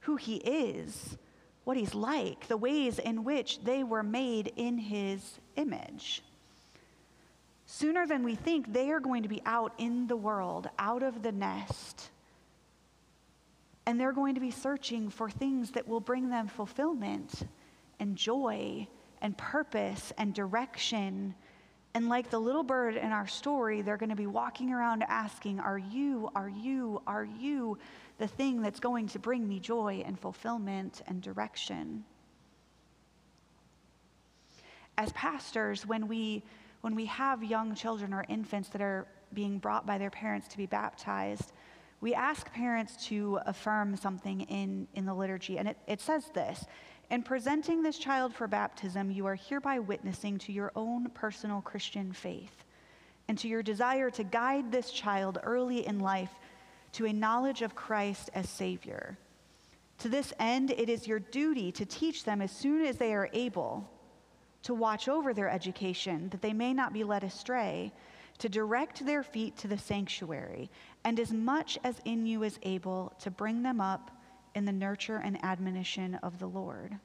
who 0.00 0.16
He 0.16 0.36
is, 0.36 1.18
what 1.64 1.76
He's 1.76 1.94
like, 1.94 2.48
the 2.48 2.56
ways 2.56 2.98
in 2.98 3.24
which 3.24 3.62
they 3.62 3.84
were 3.84 4.02
made 4.02 4.52
in 4.56 4.78
His 4.78 5.38
image. 5.56 6.22
Sooner 7.76 8.06
than 8.06 8.22
we 8.22 8.36
think, 8.36 8.72
they 8.72 8.92
are 8.92 9.00
going 9.00 9.24
to 9.24 9.28
be 9.28 9.42
out 9.44 9.72
in 9.78 10.06
the 10.06 10.14
world, 10.14 10.70
out 10.78 11.02
of 11.02 11.24
the 11.24 11.32
nest. 11.32 12.10
And 13.84 14.00
they're 14.00 14.12
going 14.12 14.36
to 14.36 14.40
be 14.40 14.52
searching 14.52 15.10
for 15.10 15.28
things 15.28 15.72
that 15.72 15.88
will 15.88 15.98
bring 15.98 16.30
them 16.30 16.46
fulfillment 16.46 17.48
and 17.98 18.14
joy 18.14 18.86
and 19.20 19.36
purpose 19.36 20.12
and 20.18 20.32
direction. 20.32 21.34
And 21.94 22.08
like 22.08 22.30
the 22.30 22.38
little 22.38 22.62
bird 22.62 22.94
in 22.94 23.10
our 23.10 23.26
story, 23.26 23.82
they're 23.82 23.96
going 23.96 24.10
to 24.10 24.14
be 24.14 24.28
walking 24.28 24.72
around 24.72 25.02
asking, 25.08 25.58
Are 25.58 25.76
you, 25.76 26.30
are 26.36 26.48
you, 26.48 27.02
are 27.08 27.24
you 27.24 27.76
the 28.18 28.28
thing 28.28 28.62
that's 28.62 28.78
going 28.78 29.08
to 29.08 29.18
bring 29.18 29.48
me 29.48 29.58
joy 29.58 30.04
and 30.06 30.16
fulfillment 30.16 31.02
and 31.08 31.20
direction? 31.20 32.04
As 34.96 35.10
pastors, 35.10 35.84
when 35.84 36.06
we 36.06 36.44
when 36.84 36.94
we 36.94 37.06
have 37.06 37.42
young 37.42 37.74
children 37.74 38.12
or 38.12 38.26
infants 38.28 38.68
that 38.68 38.82
are 38.82 39.06
being 39.32 39.58
brought 39.58 39.86
by 39.86 39.96
their 39.96 40.10
parents 40.10 40.46
to 40.48 40.58
be 40.58 40.66
baptized, 40.66 41.54
we 42.02 42.12
ask 42.12 42.52
parents 42.52 43.06
to 43.06 43.40
affirm 43.46 43.96
something 43.96 44.42
in, 44.42 44.86
in 44.92 45.06
the 45.06 45.14
liturgy. 45.14 45.56
And 45.56 45.66
it, 45.66 45.78
it 45.86 46.02
says 46.02 46.26
this 46.34 46.66
In 47.10 47.22
presenting 47.22 47.82
this 47.82 47.96
child 47.96 48.34
for 48.34 48.46
baptism, 48.46 49.10
you 49.10 49.24
are 49.24 49.34
hereby 49.34 49.78
witnessing 49.78 50.36
to 50.40 50.52
your 50.52 50.72
own 50.76 51.08
personal 51.14 51.62
Christian 51.62 52.12
faith 52.12 52.66
and 53.28 53.38
to 53.38 53.48
your 53.48 53.62
desire 53.62 54.10
to 54.10 54.22
guide 54.22 54.70
this 54.70 54.90
child 54.90 55.38
early 55.42 55.86
in 55.86 56.00
life 56.00 56.34
to 56.92 57.06
a 57.06 57.12
knowledge 57.14 57.62
of 57.62 57.74
Christ 57.74 58.28
as 58.34 58.46
Savior. 58.50 59.16
To 60.00 60.10
this 60.10 60.34
end, 60.38 60.70
it 60.70 60.90
is 60.90 61.08
your 61.08 61.20
duty 61.20 61.72
to 61.72 61.86
teach 61.86 62.24
them 62.24 62.42
as 62.42 62.50
soon 62.50 62.84
as 62.84 62.98
they 62.98 63.14
are 63.14 63.30
able 63.32 63.90
to 64.64 64.74
watch 64.74 65.08
over 65.08 65.32
their 65.32 65.48
education, 65.48 66.28
that 66.30 66.42
they 66.42 66.52
may 66.52 66.74
not 66.74 66.92
be 66.92 67.04
led 67.04 67.22
astray, 67.22 67.92
to 68.38 68.48
direct 68.48 69.04
their 69.06 69.22
feet 69.22 69.56
to 69.58 69.68
the 69.68 69.78
sanctuary, 69.78 70.70
and 71.04 71.20
as 71.20 71.32
much 71.32 71.78
as 71.84 72.00
in 72.04 72.26
you 72.26 72.42
is 72.42 72.58
able, 72.62 73.12
to 73.20 73.30
bring 73.30 73.62
them 73.62 73.80
up 73.80 74.10
in 74.54 74.64
the 74.64 74.72
nurture 74.72 75.16
and 75.16 75.42
admonition 75.44 76.14
of 76.16 76.38
the 76.38 76.46
Lord. 76.46 76.96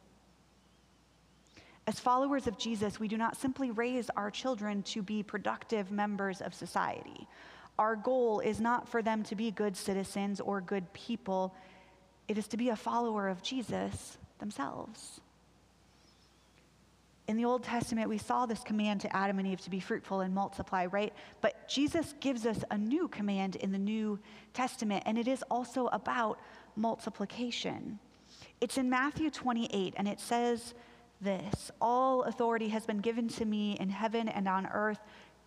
As 1.85 1.99
followers 1.99 2.47
of 2.47 2.57
Jesus, 2.57 2.99
we 2.99 3.07
do 3.07 3.17
not 3.17 3.35
simply 3.35 3.71
raise 3.71 4.09
our 4.11 4.31
children 4.31 4.83
to 4.83 5.01
be 5.01 5.23
productive 5.23 5.91
members 5.91 6.41
of 6.41 6.53
society. 6.53 7.27
Our 7.77 7.95
goal 7.95 8.39
is 8.39 8.59
not 8.61 8.87
for 8.87 9.01
them 9.01 9.23
to 9.23 9.35
be 9.35 9.51
good 9.51 9.75
citizens 9.75 10.39
or 10.39 10.61
good 10.61 10.91
people, 10.93 11.53
it 12.27 12.37
is 12.37 12.47
to 12.49 12.57
be 12.57 12.69
a 12.69 12.75
follower 12.75 13.27
of 13.27 13.41
Jesus 13.41 14.17
themselves. 14.37 15.19
In 17.29 17.37
the 17.37 17.45
Old 17.45 17.61
Testament, 17.61 18.09
we 18.09 18.17
saw 18.17 18.47
this 18.47 18.63
command 18.63 19.01
to 19.01 19.15
Adam 19.15 19.37
and 19.37 19.47
Eve 19.47 19.61
to 19.61 19.69
be 19.69 19.79
fruitful 19.79 20.21
and 20.21 20.33
multiply, 20.33 20.87
right? 20.87 21.13
But 21.41 21.69
Jesus 21.69 22.15
gives 22.19 22.47
us 22.47 22.63
a 22.71 22.77
new 22.79 23.07
command 23.07 23.55
in 23.57 23.71
the 23.71 23.77
New 23.77 24.17
Testament, 24.55 25.03
and 25.05 25.15
it 25.15 25.27
is 25.27 25.43
also 25.51 25.89
about 25.89 26.39
multiplication. 26.75 27.99
It's 28.61 28.79
in 28.79 28.89
Matthew 28.89 29.29
28, 29.29 29.93
and 29.97 30.07
it 30.07 30.19
says 30.19 30.73
this 31.21 31.69
All 31.79 32.23
authority 32.23 32.67
has 32.69 32.87
been 32.87 32.97
given 32.97 33.27
to 33.27 33.45
me 33.45 33.77
in 33.79 33.91
heaven 33.91 34.27
and 34.27 34.47
on 34.47 34.65
earth. 34.65 35.01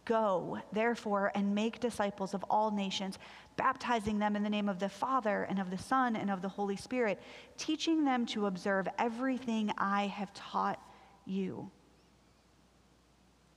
Go, 0.04 0.60
therefore, 0.72 1.32
and 1.34 1.52
make 1.52 1.80
disciples 1.80 2.32
of 2.32 2.44
all 2.48 2.70
nations, 2.70 3.18
baptizing 3.56 4.20
them 4.20 4.36
in 4.36 4.44
the 4.44 4.50
name 4.50 4.68
of 4.68 4.78
the 4.78 4.88
Father 4.88 5.48
and 5.50 5.58
of 5.58 5.68
the 5.68 5.78
Son 5.78 6.14
and 6.14 6.30
of 6.30 6.42
the 6.42 6.48
Holy 6.48 6.76
Spirit, 6.76 7.20
teaching 7.58 8.04
them 8.04 8.24
to 8.26 8.46
observe 8.46 8.86
everything 9.00 9.72
I 9.78 10.06
have 10.06 10.32
taught 10.32 10.78
you. 11.26 11.70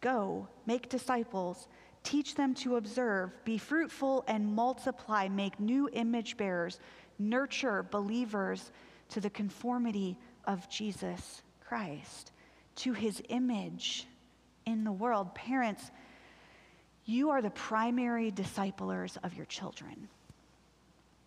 Go, 0.01 0.47
make 0.65 0.89
disciples, 0.89 1.67
teach 2.03 2.35
them 2.35 2.53
to 2.55 2.75
observe, 2.75 3.31
be 3.43 3.57
fruitful 3.57 4.23
and 4.27 4.53
multiply, 4.53 5.27
make 5.27 5.59
new 5.59 5.89
image 5.93 6.37
bearers, 6.37 6.79
nurture 7.17 7.83
believers 7.83 8.71
to 9.09 9.19
the 9.19 9.29
conformity 9.29 10.17
of 10.45 10.69
Jesus 10.69 11.41
Christ, 11.67 12.31
to 12.77 12.93
his 12.93 13.21
image 13.29 14.07
in 14.65 14.83
the 14.83 14.91
world. 14.91 15.33
Parents, 15.33 15.91
you 17.05 17.29
are 17.29 17.41
the 17.41 17.49
primary 17.51 18.31
disciplers 18.31 19.17
of 19.23 19.33
your 19.35 19.45
children 19.45 20.07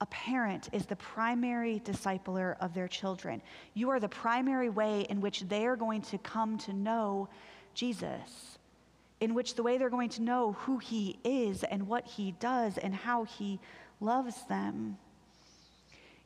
a 0.01 0.07
parent 0.07 0.69
is 0.73 0.87
the 0.87 0.97
primary 0.97 1.81
discipler 1.85 2.57
of 2.61 2.73
their 2.73 2.89
children. 2.89 3.43
You 3.75 3.91
are 3.91 3.99
the 3.99 4.09
primary 4.09 4.69
way 4.69 5.07
in 5.11 5.21
which 5.21 5.41
they 5.41 5.67
are 5.67 5.77
going 5.77 6.03
to 6.03 6.19
come 6.19 6.57
to 6.59 6.73
know 6.73 7.29
Jesus, 7.75 8.59
in 9.21 9.35
which 9.35 9.55
the 9.55 9.63
way 9.63 9.77
they're 9.77 9.91
going 9.91 10.11
to 10.11 10.23
know 10.23 10.53
who 10.53 10.79
he 10.79 11.19
is 11.25 11.65
and 11.65 11.89
what 11.89 12.07
he 12.07 12.33
does 12.39 12.79
and 12.79 12.95
how 12.95 13.25
he 13.25 13.59
loves 14.01 14.45
them. 14.47 14.97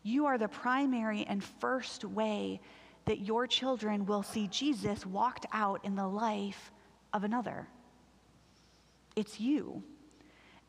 You 0.03 0.27
are 0.27 0.37
the 0.37 0.49
primary 0.49 1.25
and 1.25 1.43
first 1.43 2.05
way 2.05 2.61
that 3.07 3.21
your 3.21 3.47
children 3.47 4.05
will 4.05 4.23
see 4.23 4.49
Jesus 4.49 5.07
walked 5.07 5.47
out 5.53 5.85
in 5.85 5.95
the 5.95 6.07
life 6.07 6.73
of 7.13 7.25
another. 7.25 7.69
It's 9.17 9.41
you. 9.41 9.83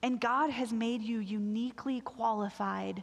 And 0.04 0.20
God 0.20 0.50
has 0.50 0.74
made 0.74 1.02
you 1.02 1.20
uniquely 1.20 2.02
qualified 2.02 3.02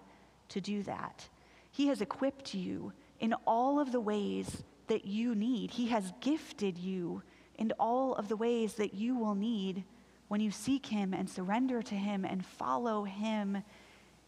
to 0.50 0.60
do 0.60 0.82
that. 0.82 1.26
He 1.72 1.88
has 1.88 2.02
equipped 2.02 2.54
you 2.54 2.92
in 3.20 3.32
all 3.46 3.80
of 3.80 3.90
the 3.90 4.00
ways 4.00 4.62
that 4.88 5.06
you 5.06 5.34
need. 5.34 5.70
He 5.70 5.88
has 5.88 6.12
gifted 6.20 6.76
you 6.76 7.22
in 7.56 7.72
all 7.78 8.14
of 8.14 8.28
the 8.28 8.36
ways 8.36 8.74
that 8.74 8.92
you 8.92 9.16
will 9.16 9.34
need 9.34 9.82
when 10.28 10.42
you 10.42 10.50
seek 10.50 10.84
Him 10.84 11.14
and 11.14 11.28
surrender 11.28 11.80
to 11.80 11.94
Him 11.94 12.26
and 12.26 12.44
follow 12.44 13.04
Him. 13.04 13.62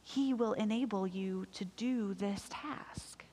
He 0.02 0.32
will 0.32 0.54
enable 0.54 1.06
you 1.06 1.46
to 1.52 1.66
do 1.66 2.14
this 2.14 2.46
task. 2.48 3.24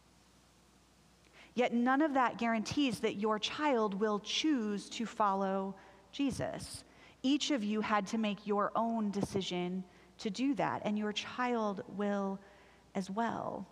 Yet 1.55 1.73
none 1.73 2.01
of 2.01 2.13
that 2.15 2.37
guarantees 2.37 2.99
that 2.99 3.15
your 3.15 3.39
child 3.39 3.93
will 3.99 4.19
choose 4.19 4.89
to 4.89 5.05
follow 5.05 5.75
Jesus. 6.11 6.83
Each 7.21 7.51
of 7.51 7.63
you 7.63 7.81
had 7.81 8.07
to 8.07 8.17
make 8.17 8.47
your 8.47 8.71
own 8.75 9.11
decision 9.11 9.83
to 10.19 10.29
do 10.29 10.53
that, 10.55 10.81
and 10.85 10.97
your 10.97 11.13
child 11.13 11.83
will 11.97 12.39
as 12.95 13.09
well. 13.09 13.65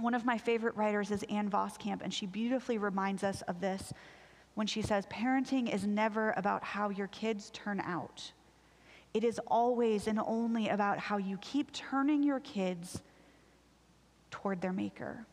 One 0.00 0.14
of 0.14 0.24
my 0.24 0.38
favorite 0.38 0.76
writers 0.76 1.10
is 1.10 1.22
Ann 1.24 1.50
Voskamp, 1.50 2.00
and 2.02 2.12
she 2.12 2.26
beautifully 2.26 2.78
reminds 2.78 3.22
us 3.22 3.42
of 3.42 3.60
this 3.60 3.92
when 4.54 4.66
she 4.66 4.82
says, 4.82 5.06
Parenting 5.06 5.72
is 5.72 5.86
never 5.86 6.34
about 6.36 6.64
how 6.64 6.88
your 6.88 7.06
kids 7.08 7.50
turn 7.50 7.80
out. 7.80 8.32
It 9.12 9.24
is 9.24 9.40
always 9.46 10.08
and 10.08 10.18
only 10.18 10.68
about 10.68 10.98
how 10.98 11.18
you 11.18 11.38
keep 11.38 11.72
turning 11.72 12.22
your 12.22 12.40
kids 12.40 13.02
toward 14.30 14.60
their 14.60 14.72
Maker. 14.72 15.26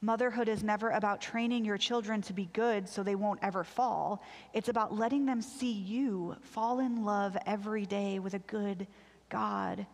Motherhood 0.00 0.48
is 0.48 0.62
never 0.62 0.90
about 0.90 1.20
training 1.20 1.64
your 1.64 1.78
children 1.78 2.22
to 2.22 2.32
be 2.32 2.48
good 2.52 2.88
so 2.88 3.02
they 3.02 3.14
won't 3.14 3.40
ever 3.42 3.64
fall. 3.64 4.22
It's 4.52 4.68
about 4.68 4.94
letting 4.94 5.26
them 5.26 5.40
see 5.40 5.72
you 5.72 6.36
fall 6.42 6.80
in 6.80 7.04
love 7.04 7.36
every 7.46 7.86
day 7.86 8.18
with 8.18 8.34
a 8.34 8.40
good 8.40 8.86
God. 9.30 9.86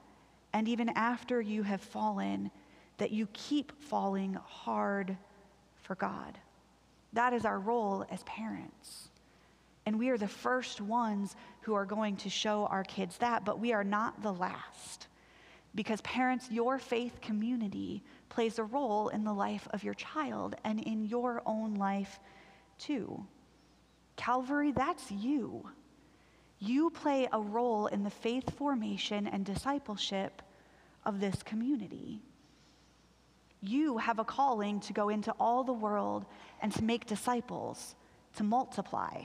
And 0.53 0.69
even 0.69 0.89
after 0.91 1.41
you 1.41 1.63
have 1.63 1.81
fallen, 1.81 2.51
that 2.99 3.11
you 3.11 3.29
keep 3.33 3.73
falling 3.85 4.35
hard 4.45 5.17
for 5.83 5.95
God. 5.95 6.37
That 7.13 7.33
is 7.33 7.45
our 7.45 7.59
role 7.59 8.05
as 8.11 8.23
parents. 8.25 9.09
And 9.87 9.99
we 9.99 10.11
are 10.11 10.19
the 10.19 10.29
first 10.29 10.81
ones 10.81 11.35
who 11.63 11.75
are 11.75 11.85
going 11.85 12.17
to 12.19 12.31
show 12.31 12.67
our 12.67 12.85
kids 12.85 13.19
that, 13.19 13.45
but 13.45 13.59
we 13.59 13.73
are 13.73 13.85
not 13.85 14.23
the 14.23 14.33
last. 14.33 15.07
Because, 15.75 16.01
parents, 16.03 16.51
your 16.51 16.79
faith 16.79 17.21
community 17.21 18.03
plays 18.29 18.59
a 18.59 18.65
role 18.65 19.09
in 19.09 19.25
the 19.25 19.33
life 19.33 19.67
of 19.71 19.85
your 19.85 19.95
child 19.95 20.55
and 20.65 20.81
in 20.81 21.05
your 21.05 21.43
own 21.47 21.75
life 21.75 22.21
too. 22.79 23.27
Calvary, 24.17 24.73
that's 24.73 25.11
you. 25.11 25.69
You 26.59 26.91
play 26.91 27.29
a 27.33 27.41
role 27.41 27.87
in 27.87 28.05
the 28.05 28.11
faith 28.11 28.57
formation 28.57 29.27
and 29.27 29.45
discipleship 29.45 30.43
of 31.05 31.21
this 31.21 31.43
community. 31.43 32.23
You 33.61 33.99
have 33.99 34.19
a 34.19 34.25
calling 34.25 34.81
to 34.81 34.93
go 34.93 35.09
into 35.09 35.33
all 35.41 35.65
the 35.65 35.73
world 35.73 36.25
and 36.61 36.73
to 36.73 36.85
make 36.85 37.07
disciples, 37.07 37.95
to 38.37 38.45
multiply. 38.45 39.25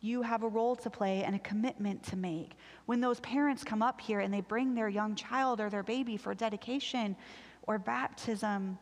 You 0.00 0.22
have 0.22 0.42
a 0.42 0.48
role 0.48 0.76
to 0.76 0.90
play 0.90 1.24
and 1.24 1.34
a 1.34 1.40
commitment 1.40 2.02
to 2.04 2.16
make. 2.16 2.52
When 2.86 3.00
those 3.00 3.20
parents 3.20 3.64
come 3.64 3.82
up 3.82 4.00
here 4.00 4.20
and 4.20 4.32
they 4.32 4.40
bring 4.40 4.74
their 4.74 4.88
young 4.88 5.14
child 5.14 5.60
or 5.60 5.70
their 5.70 5.82
baby 5.82 6.16
for 6.16 6.34
dedication 6.34 7.16
or 7.66 7.78
baptism, 7.78 8.78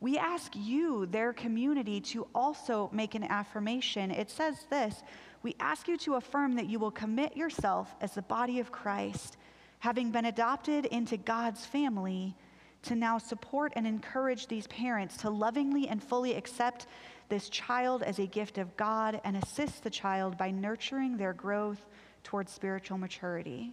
we 0.00 0.16
ask 0.16 0.52
you, 0.54 1.06
their 1.06 1.32
community, 1.32 2.00
to 2.02 2.26
also 2.34 2.88
make 2.92 3.14
an 3.14 3.24
affirmation. 3.24 4.10
It 4.10 4.30
says 4.30 4.66
this 4.70 5.02
We 5.42 5.56
ask 5.58 5.88
you 5.88 5.96
to 5.98 6.14
affirm 6.14 6.54
that 6.56 6.68
you 6.68 6.78
will 6.78 6.90
commit 6.90 7.36
yourself 7.36 7.94
as 8.00 8.12
the 8.12 8.22
body 8.22 8.60
of 8.60 8.70
Christ, 8.70 9.36
having 9.80 10.10
been 10.12 10.26
adopted 10.26 10.86
into 10.86 11.16
God's 11.16 11.66
family, 11.66 12.36
to 12.82 12.94
now 12.94 13.18
support 13.18 13.72
and 13.76 13.86
encourage 13.86 14.46
these 14.46 14.66
parents 14.68 15.16
to 15.18 15.30
lovingly 15.30 15.88
and 15.88 16.02
fully 16.02 16.34
accept 16.34 16.86
this 17.28 17.48
child 17.48 18.02
as 18.02 18.18
a 18.18 18.26
gift 18.26 18.58
of 18.58 18.76
God 18.76 19.20
and 19.24 19.36
assist 19.36 19.82
the 19.82 19.90
child 19.90 20.38
by 20.38 20.50
nurturing 20.50 21.16
their 21.16 21.32
growth 21.32 21.84
towards 22.22 22.52
spiritual 22.52 22.98
maturity. 22.98 23.72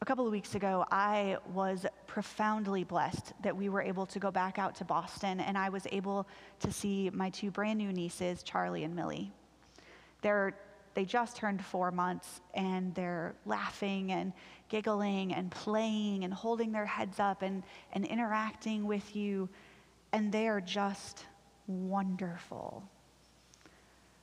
A 0.00 0.04
couple 0.04 0.26
of 0.26 0.32
weeks 0.32 0.54
ago, 0.54 0.84
I 0.90 1.38
was 1.54 1.86
profoundly 2.06 2.84
blessed 2.84 3.32
that 3.42 3.56
we 3.56 3.70
were 3.70 3.80
able 3.80 4.04
to 4.06 4.18
go 4.18 4.30
back 4.30 4.58
out 4.58 4.74
to 4.76 4.84
Boston 4.84 5.40
and 5.40 5.56
I 5.56 5.70
was 5.70 5.86
able 5.90 6.26
to 6.60 6.70
see 6.70 7.10
my 7.12 7.30
two 7.30 7.50
brand 7.50 7.78
new 7.78 7.90
nieces, 7.90 8.42
Charlie 8.42 8.84
and 8.84 8.94
Millie. 8.94 9.32
They're, 10.20 10.54
they 10.94 11.04
just 11.04 11.36
turned 11.36 11.64
four 11.64 11.90
months 11.90 12.40
and 12.54 12.94
they're 12.94 13.34
laughing 13.46 14.12
and 14.12 14.32
giggling 14.68 15.34
and 15.34 15.50
playing 15.50 16.24
and 16.24 16.32
holding 16.32 16.72
their 16.72 16.86
heads 16.86 17.20
up 17.20 17.42
and, 17.42 17.62
and 17.92 18.04
interacting 18.04 18.86
with 18.86 19.14
you 19.14 19.48
and 20.12 20.30
they 20.30 20.46
are 20.46 20.60
just 20.60 21.26
wonderful. 21.66 22.88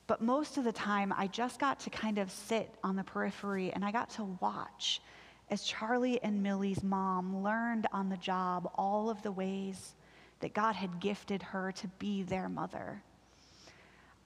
But 0.08 0.22
most 0.22 0.58
of 0.58 0.64
the 0.64 0.72
time, 0.72 1.14
I 1.16 1.28
just 1.28 1.60
got 1.60 1.80
to 1.82 1.90
kind 1.90 2.18
of 2.18 2.32
sit 2.32 2.74
on 2.84 2.96
the 2.96 3.04
periphery 3.04 3.72
and 3.72 3.84
I 3.84 3.92
got 3.92 4.10
to 4.12 4.24
watch 4.42 5.02
as 5.50 5.64
Charlie 5.64 6.22
and 6.24 6.42
Millie's 6.42 6.82
mom 6.82 7.44
learned 7.44 7.88
on 7.92 8.08
the 8.08 8.18
job 8.18 8.72
all 8.76 9.10
of 9.10 9.22
the 9.22 9.32
ways 9.32 9.96
that 10.40 10.54
God 10.54 10.76
had 10.76 11.00
gifted 11.00 11.44
her 11.44 11.72
to 11.74 11.88
be 12.00 12.24
their 12.24 12.50
mother. 12.50 13.04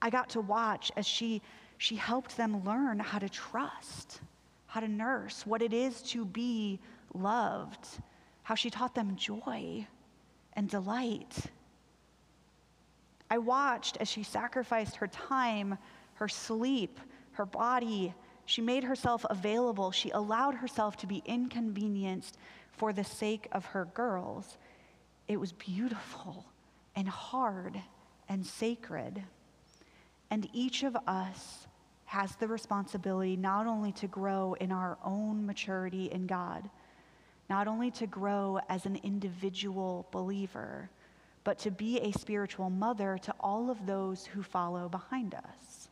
I 0.00 0.10
got 0.10 0.30
to 0.30 0.40
watch 0.40 0.92
as 0.96 1.06
she, 1.06 1.42
she 1.78 1.96
helped 1.96 2.36
them 2.36 2.64
learn 2.64 2.98
how 2.98 3.18
to 3.18 3.28
trust, 3.28 4.20
how 4.66 4.80
to 4.80 4.88
nurse, 4.88 5.46
what 5.46 5.62
it 5.62 5.72
is 5.72 6.02
to 6.02 6.24
be 6.24 6.80
loved, 7.14 7.86
how 8.42 8.54
she 8.54 8.70
taught 8.70 8.94
them 8.94 9.16
joy 9.16 9.86
and 10.54 10.68
delight. 10.68 11.36
I 13.30 13.38
watched 13.38 13.96
as 13.98 14.08
she 14.08 14.22
sacrificed 14.22 14.96
her 14.96 15.08
time, 15.08 15.76
her 16.14 16.28
sleep, 16.28 17.00
her 17.32 17.46
body. 17.46 18.14
She 18.46 18.62
made 18.62 18.84
herself 18.84 19.26
available. 19.28 19.90
She 19.90 20.10
allowed 20.10 20.54
herself 20.54 20.96
to 20.98 21.06
be 21.06 21.22
inconvenienced 21.26 22.38
for 22.70 22.92
the 22.92 23.04
sake 23.04 23.48
of 23.52 23.64
her 23.66 23.86
girls. 23.86 24.56
It 25.28 25.38
was 25.38 25.52
beautiful 25.52 26.46
and 26.94 27.08
hard 27.08 27.82
and 28.28 28.46
sacred. 28.46 29.22
And 30.30 30.48
each 30.52 30.82
of 30.82 30.96
us 31.06 31.66
has 32.04 32.36
the 32.36 32.48
responsibility 32.48 33.36
not 33.36 33.66
only 33.66 33.92
to 33.92 34.06
grow 34.06 34.54
in 34.54 34.72
our 34.72 34.98
own 35.04 35.44
maturity 35.44 36.06
in 36.06 36.26
God, 36.26 36.68
not 37.48 37.68
only 37.68 37.90
to 37.92 38.06
grow 38.06 38.58
as 38.68 38.86
an 38.86 38.96
individual 39.02 40.06
believer 40.10 40.90
but 41.46 41.60
to 41.60 41.70
be 41.70 42.00
a 42.00 42.10
spiritual 42.10 42.68
mother 42.68 43.16
to 43.22 43.32
all 43.38 43.70
of 43.70 43.86
those 43.86 44.26
who 44.26 44.42
follow 44.42 44.88
behind 44.88 45.32
us. 45.32 45.88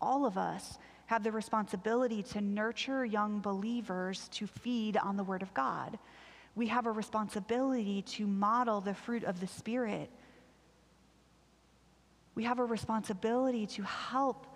All 0.00 0.26
of 0.26 0.36
us 0.36 0.80
have 1.06 1.22
the 1.22 1.30
responsibility 1.30 2.24
to 2.24 2.40
nurture 2.40 3.04
young 3.04 3.38
believers 3.38 4.28
to 4.32 4.48
feed 4.48 4.96
on 4.96 5.16
the 5.16 5.22
Word 5.22 5.42
of 5.42 5.54
God. 5.54 5.96
We 6.56 6.66
have 6.66 6.86
a 6.86 6.90
responsibility 6.90 8.02
to 8.02 8.26
model 8.26 8.80
the 8.80 8.94
fruit 8.94 9.22
of 9.22 9.38
the 9.38 9.46
Spirit. 9.46 10.10
We 12.34 12.44
have 12.44 12.58
a 12.58 12.64
responsibility 12.64 13.66
to 13.66 13.82
help 13.82 14.46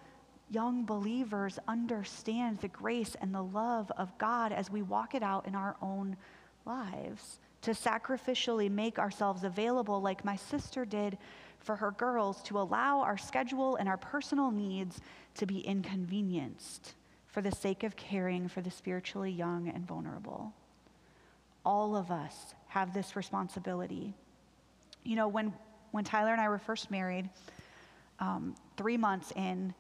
young 0.51 0.85
believers 0.85 1.59
understand 1.67 2.59
the 2.59 2.69
grace 2.69 3.17
and 3.21 3.35
the 3.35 3.43
love 3.43 3.91
of 3.97 4.17
God 4.19 4.53
as 4.53 4.71
we 4.71 4.83
walk 4.83 5.15
it 5.15 5.23
out 5.23 5.47
in 5.47 5.55
our 5.55 5.77
own 5.83 6.17
lives 6.65 7.39
to 7.62 7.73
sacrificially 7.73 8.71
make 8.71 8.99
ourselves 8.99 9.45
available, 9.45 10.01
like 10.01 10.25
my 10.25 10.37
sister 10.37 10.85
did 10.85 11.19
for 11.59 11.75
her 11.75 11.91
girls, 11.91 12.43
to 12.45 12.61
allow 12.61 13.01
our 13.01 13.19
schedule 13.19 13.77
and 13.77 13.89
our 13.89 13.97
personal 13.97 14.51
needs 14.51 15.01
to 15.35 15.47
be 15.47 15.61
inconvenienced 15.61 16.95
for 17.27 17.41
the 17.43 17.51
sake 17.51 17.83
of 17.83 17.97
caring 17.97 18.49
for 18.49 18.61
the 18.61 18.71
spiritually 18.71 19.33
young 19.33 19.69
and 19.69 19.87
vulnerable. 19.87 20.53
All 21.65 21.97
of 21.97 22.11
us 22.11 22.55
have 22.69 22.95
this 22.95 23.17
responsibility. 23.17 24.15
You 25.03 25.17
know, 25.17 25.29
when, 25.29 25.53
when 25.91 26.05
Tyler 26.05 26.33
and 26.33 26.41
I 26.41 26.49
were 26.49 26.59
first 26.59 26.91
married, 26.91 27.29
um, 28.18 28.55
three 28.76 28.96
months 28.96 29.33
in 29.37 29.74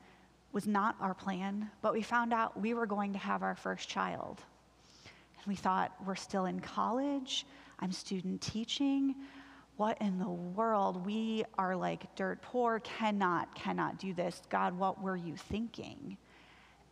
was 0.52 0.66
not 0.66 0.96
our 1.00 1.14
plan, 1.14 1.70
but 1.82 1.92
we 1.92 2.02
found 2.02 2.32
out 2.32 2.58
we 2.58 2.74
were 2.74 2.86
going 2.86 3.12
to 3.12 3.18
have 3.18 3.42
our 3.42 3.54
first 3.54 3.88
child. 3.88 4.42
And 5.38 5.46
we 5.46 5.54
thought, 5.54 5.92
we're 6.06 6.14
still 6.14 6.46
in 6.46 6.60
college. 6.60 7.46
I'm 7.78 7.92
student 7.92 8.40
teaching. 8.40 9.14
What 9.76 10.00
in 10.00 10.18
the 10.18 10.28
world? 10.28 11.04
We 11.04 11.44
are 11.58 11.76
like 11.76 12.14
dirt 12.16 12.40
poor, 12.40 12.80
cannot, 12.80 13.54
cannot 13.54 13.98
do 13.98 14.14
this. 14.14 14.40
God, 14.48 14.78
what 14.78 15.02
were 15.02 15.16
you 15.16 15.36
thinking? 15.36 16.16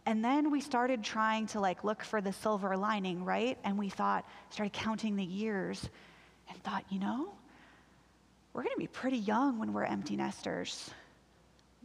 And 0.07 0.23
then 0.23 0.51
we 0.51 0.61
started 0.61 1.03
trying 1.03 1.47
to 1.49 1.61
like 1.61 1.83
look 1.83 2.05
for 2.05 2.21
the 2.21 2.33
silver 2.33 2.77
lining, 2.77 3.25
right? 3.25 3.57
And 3.65 3.79
we 3.79 3.89
thought, 3.89 4.27
started 4.51 4.75
counting 4.75 5.17
the 5.17 5.25
years 5.25 5.89
and 6.51 6.63
thought, 6.63 6.85
you 6.91 6.99
know, 6.99 7.33
we're 8.53 8.63
going 8.63 8.75
to 8.75 8.81
be 8.81 8.87
pretty 8.87 9.17
young 9.17 9.59
when 9.59 9.73
we're 9.73 9.85
empty 9.85 10.17
nesters. 10.17 10.91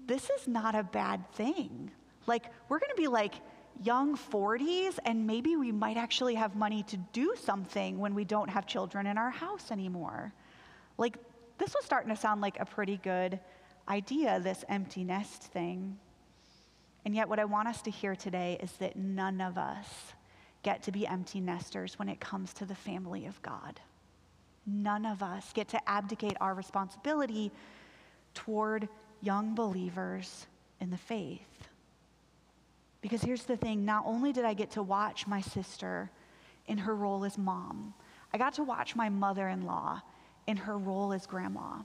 This 0.09 0.31
is 0.31 0.47
not 0.47 0.73
a 0.73 0.81
bad 0.81 1.31
thing. 1.33 1.91
Like, 2.25 2.45
we're 2.67 2.79
going 2.79 2.89
to 2.89 2.99
be 2.99 3.07
like 3.07 3.35
young 3.83 4.17
40s, 4.17 4.97
and 5.05 5.27
maybe 5.27 5.55
we 5.55 5.71
might 5.71 5.97
actually 5.97 6.33
have 6.33 6.55
money 6.55 6.81
to 6.87 6.97
do 7.13 7.35
something 7.39 7.99
when 7.99 8.15
we 8.15 8.25
don't 8.25 8.49
have 8.49 8.65
children 8.65 9.05
in 9.05 9.19
our 9.19 9.29
house 9.29 9.69
anymore. 9.69 10.33
Like, 10.97 11.15
this 11.59 11.75
was 11.75 11.85
starting 11.85 12.09
to 12.09 12.19
sound 12.19 12.41
like 12.41 12.59
a 12.59 12.65
pretty 12.65 12.97
good 12.97 13.39
idea, 13.87 14.39
this 14.39 14.65
empty 14.67 15.03
nest 15.03 15.43
thing. 15.43 15.99
And 17.05 17.13
yet, 17.13 17.29
what 17.29 17.37
I 17.37 17.45
want 17.45 17.67
us 17.67 17.83
to 17.83 17.91
hear 17.91 18.15
today 18.15 18.57
is 18.63 18.71
that 18.77 18.95
none 18.95 19.39
of 19.39 19.59
us 19.59 19.85
get 20.63 20.81
to 20.83 20.91
be 20.91 21.05
empty 21.05 21.39
nesters 21.39 21.99
when 21.99 22.09
it 22.09 22.19
comes 22.19 22.51
to 22.53 22.65
the 22.65 22.73
family 22.73 23.27
of 23.27 23.39
God. 23.43 23.79
None 24.65 25.05
of 25.05 25.21
us 25.21 25.53
get 25.53 25.67
to 25.69 25.87
abdicate 25.87 26.35
our 26.41 26.55
responsibility 26.55 27.51
toward 28.33 28.89
young 29.21 29.55
believers 29.55 30.47
in 30.79 30.89
the 30.89 30.97
faith. 30.97 31.41
Because 33.01 33.21
here's 33.21 33.43
the 33.43 33.57
thing 33.57 33.85
not 33.85 34.03
only 34.05 34.33
did 34.33 34.45
I 34.45 34.53
get 34.53 34.71
to 34.71 34.83
watch 34.83 35.27
my 35.27 35.41
sister 35.41 36.09
in 36.67 36.77
her 36.77 36.95
role 36.95 37.23
as 37.25 37.37
mom, 37.37 37.93
I 38.33 38.37
got 38.37 38.53
to 38.55 38.63
watch 38.63 38.95
my 38.95 39.09
mother 39.09 39.47
in 39.47 39.61
law 39.61 40.01
in 40.47 40.57
her 40.57 40.77
role 40.77 41.13
as 41.13 41.25
grandma. 41.25 41.77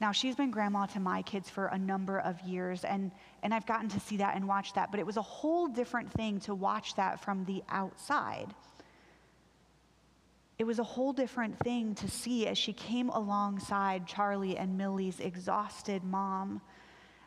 Now, 0.00 0.10
she's 0.10 0.34
been 0.34 0.50
grandma 0.50 0.86
to 0.86 1.00
my 1.00 1.22
kids 1.22 1.48
for 1.48 1.66
a 1.66 1.78
number 1.78 2.18
of 2.18 2.40
years, 2.40 2.82
and, 2.82 3.12
and 3.44 3.54
I've 3.54 3.66
gotten 3.66 3.88
to 3.90 4.00
see 4.00 4.16
that 4.16 4.34
and 4.34 4.48
watch 4.48 4.72
that, 4.72 4.90
but 4.90 4.98
it 4.98 5.06
was 5.06 5.16
a 5.16 5.22
whole 5.22 5.68
different 5.68 6.10
thing 6.10 6.40
to 6.40 6.56
watch 6.56 6.96
that 6.96 7.22
from 7.22 7.44
the 7.44 7.62
outside. 7.68 8.52
It 10.62 10.66
was 10.66 10.78
a 10.78 10.84
whole 10.84 11.12
different 11.12 11.58
thing 11.58 11.96
to 11.96 12.08
see 12.08 12.46
as 12.46 12.56
she 12.56 12.72
came 12.72 13.08
alongside 13.08 14.06
Charlie 14.06 14.56
and 14.56 14.78
Millie's 14.78 15.18
exhausted 15.18 16.04
mom 16.04 16.60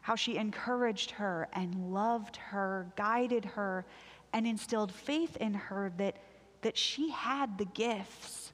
how 0.04 0.16
she 0.16 0.38
encouraged 0.38 1.12
her 1.12 1.50
and 1.52 1.92
loved 1.92 2.38
her, 2.38 2.88
guided 2.96 3.44
her, 3.44 3.86
and 4.32 4.48
instilled 4.48 4.90
faith 4.90 5.36
in 5.36 5.54
her 5.54 5.92
that, 5.98 6.16
that 6.62 6.78
she 6.78 7.10
had 7.10 7.58
the 7.58 7.66
gifts 7.66 8.54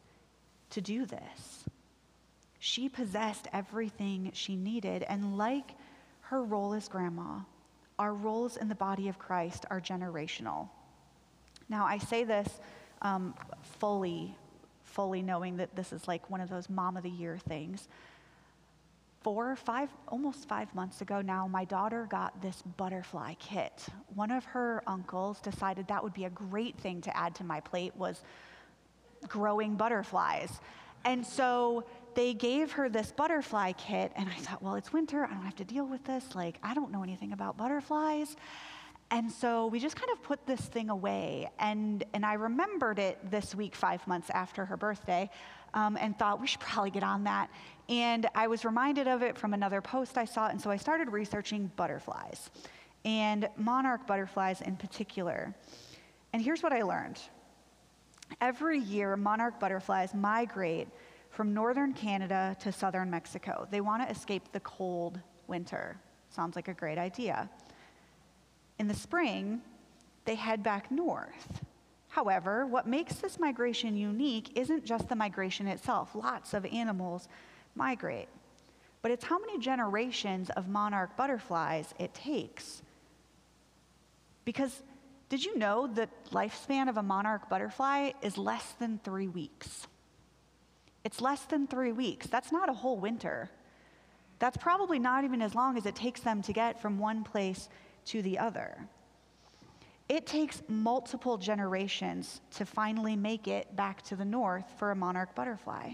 to 0.71 0.81
do 0.81 1.05
this. 1.05 1.65
She 2.57 2.89
possessed 2.89 3.47
everything 3.53 4.31
she 4.33 4.55
needed. 4.55 5.03
And 5.03 5.37
like 5.37 5.75
her 6.21 6.43
role 6.43 6.73
as 6.73 6.87
grandma, 6.87 7.41
our 7.99 8.15
roles 8.15 8.57
in 8.57 8.67
the 8.67 8.73
body 8.73 9.09
of 9.09 9.19
Christ 9.19 9.63
are 9.69 9.79
generational. 9.79 10.69
Now, 11.69 11.85
I 11.85 11.99
say 11.99 12.23
this 12.23 12.59
um, 13.03 13.35
fully, 13.77 14.35
fully 14.91 15.21
knowing 15.21 15.57
that 15.57 15.75
this 15.75 15.91
is 15.93 16.07
like 16.07 16.29
one 16.29 16.41
of 16.41 16.49
those 16.49 16.69
mom 16.69 16.97
of 16.97 17.03
the 17.03 17.09
year 17.09 17.37
things. 17.47 17.87
Four, 19.21 19.55
five, 19.55 19.89
almost 20.07 20.47
five 20.47 20.73
months 20.73 21.01
ago 21.01 21.21
now, 21.21 21.47
my 21.47 21.63
daughter 21.63 22.07
got 22.09 22.41
this 22.41 22.63
butterfly 22.77 23.35
kit. 23.35 23.85
One 24.15 24.31
of 24.31 24.43
her 24.45 24.81
uncles 24.87 25.39
decided 25.39 25.87
that 25.87 26.03
would 26.03 26.13
be 26.13 26.25
a 26.25 26.29
great 26.31 26.75
thing 26.77 27.01
to 27.01 27.15
add 27.15 27.35
to 27.35 27.43
my 27.43 27.59
plate 27.59 27.95
was 27.95 28.23
growing 29.27 29.75
butterflies. 29.75 30.59
And 31.05 31.25
so 31.25 31.85
they 32.15 32.33
gave 32.33 32.71
her 32.73 32.89
this 32.89 33.11
butterfly 33.11 33.73
kit, 33.73 34.11
and 34.15 34.27
I 34.27 34.39
thought, 34.39 34.61
well, 34.61 34.75
it's 34.75 34.91
winter. 34.91 35.23
I 35.23 35.33
don't 35.33 35.45
have 35.45 35.55
to 35.57 35.63
deal 35.63 35.85
with 35.85 36.03
this. 36.03 36.35
Like, 36.35 36.57
I 36.63 36.73
don't 36.73 36.91
know 36.91 37.03
anything 37.03 37.31
about 37.31 37.57
butterflies. 37.57 38.35
And 39.11 39.29
so 39.29 39.67
we 39.67 39.79
just 39.79 39.97
kind 39.97 40.09
of 40.11 40.23
put 40.23 40.47
this 40.47 40.61
thing 40.61 40.89
away. 40.89 41.49
And, 41.59 42.03
and 42.13 42.25
I 42.25 42.33
remembered 42.35 42.97
it 42.97 43.19
this 43.29 43.53
week, 43.53 43.75
five 43.75 44.05
months 44.07 44.29
after 44.29 44.63
her 44.63 44.77
birthday, 44.77 45.29
um, 45.73 45.97
and 45.97 46.17
thought 46.17 46.39
we 46.39 46.47
should 46.47 46.61
probably 46.61 46.91
get 46.91 47.03
on 47.03 47.25
that. 47.25 47.49
And 47.89 48.27
I 48.33 48.47
was 48.47 48.63
reminded 48.63 49.09
of 49.09 49.21
it 49.21 49.37
from 49.37 49.53
another 49.53 49.81
post 49.81 50.17
I 50.17 50.23
saw, 50.23 50.47
and 50.47 50.59
so 50.61 50.71
I 50.71 50.77
started 50.77 51.09
researching 51.09 51.69
butterflies 51.75 52.49
and 53.03 53.49
monarch 53.57 54.07
butterflies 54.07 54.61
in 54.61 54.77
particular. 54.77 55.53
And 56.31 56.41
here's 56.41 56.63
what 56.63 56.71
I 56.71 56.81
learned 56.83 57.19
every 58.39 58.79
year, 58.79 59.17
monarch 59.17 59.59
butterflies 59.59 60.13
migrate 60.13 60.87
from 61.31 61.53
northern 61.53 61.93
Canada 61.93 62.55
to 62.61 62.71
southern 62.71 63.09
Mexico. 63.09 63.67
They 63.69 63.81
want 63.81 64.03
to 64.03 64.09
escape 64.09 64.53
the 64.53 64.61
cold 64.61 65.19
winter. 65.47 65.97
Sounds 66.29 66.55
like 66.55 66.69
a 66.69 66.73
great 66.73 66.97
idea. 66.97 67.49
In 68.81 68.87
the 68.87 68.95
spring, 68.95 69.61
they 70.25 70.33
head 70.33 70.63
back 70.63 70.89
north. 70.89 71.61
However, 72.09 72.65
what 72.65 72.87
makes 72.87 73.13
this 73.13 73.37
migration 73.37 73.95
unique 73.95 74.57
isn't 74.57 74.85
just 74.85 75.07
the 75.07 75.15
migration 75.15 75.67
itself. 75.67 76.15
Lots 76.15 76.55
of 76.55 76.65
animals 76.65 77.27
migrate. 77.75 78.27
But 79.03 79.11
it's 79.11 79.23
how 79.23 79.37
many 79.37 79.59
generations 79.59 80.49
of 80.49 80.67
monarch 80.67 81.15
butterflies 81.15 81.93
it 81.99 82.15
takes. 82.15 82.81
Because 84.45 84.81
did 85.29 85.45
you 85.45 85.55
know 85.59 85.85
the 85.85 86.09
lifespan 86.31 86.89
of 86.89 86.97
a 86.97 87.03
monarch 87.03 87.49
butterfly 87.49 88.13
is 88.23 88.35
less 88.35 88.73
than 88.79 88.99
three 89.03 89.27
weeks? 89.27 89.85
It's 91.03 91.21
less 91.21 91.43
than 91.43 91.67
three 91.67 91.91
weeks. 91.91 92.25
That's 92.25 92.51
not 92.51 92.67
a 92.67 92.73
whole 92.73 92.97
winter. 92.97 93.51
That's 94.39 94.57
probably 94.57 94.97
not 94.97 95.23
even 95.23 95.43
as 95.43 95.53
long 95.53 95.77
as 95.77 95.85
it 95.85 95.93
takes 95.93 96.21
them 96.21 96.41
to 96.41 96.51
get 96.51 96.81
from 96.81 96.97
one 96.97 97.23
place 97.23 97.69
to 98.05 98.21
the 98.21 98.37
other. 98.39 98.87
It 100.09 100.25
takes 100.25 100.61
multiple 100.67 101.37
generations 101.37 102.41
to 102.51 102.65
finally 102.65 103.15
make 103.15 103.47
it 103.47 103.75
back 103.75 104.01
to 104.03 104.15
the 104.15 104.25
north 104.25 104.65
for 104.77 104.91
a 104.91 104.95
monarch 104.95 105.33
butterfly. 105.35 105.93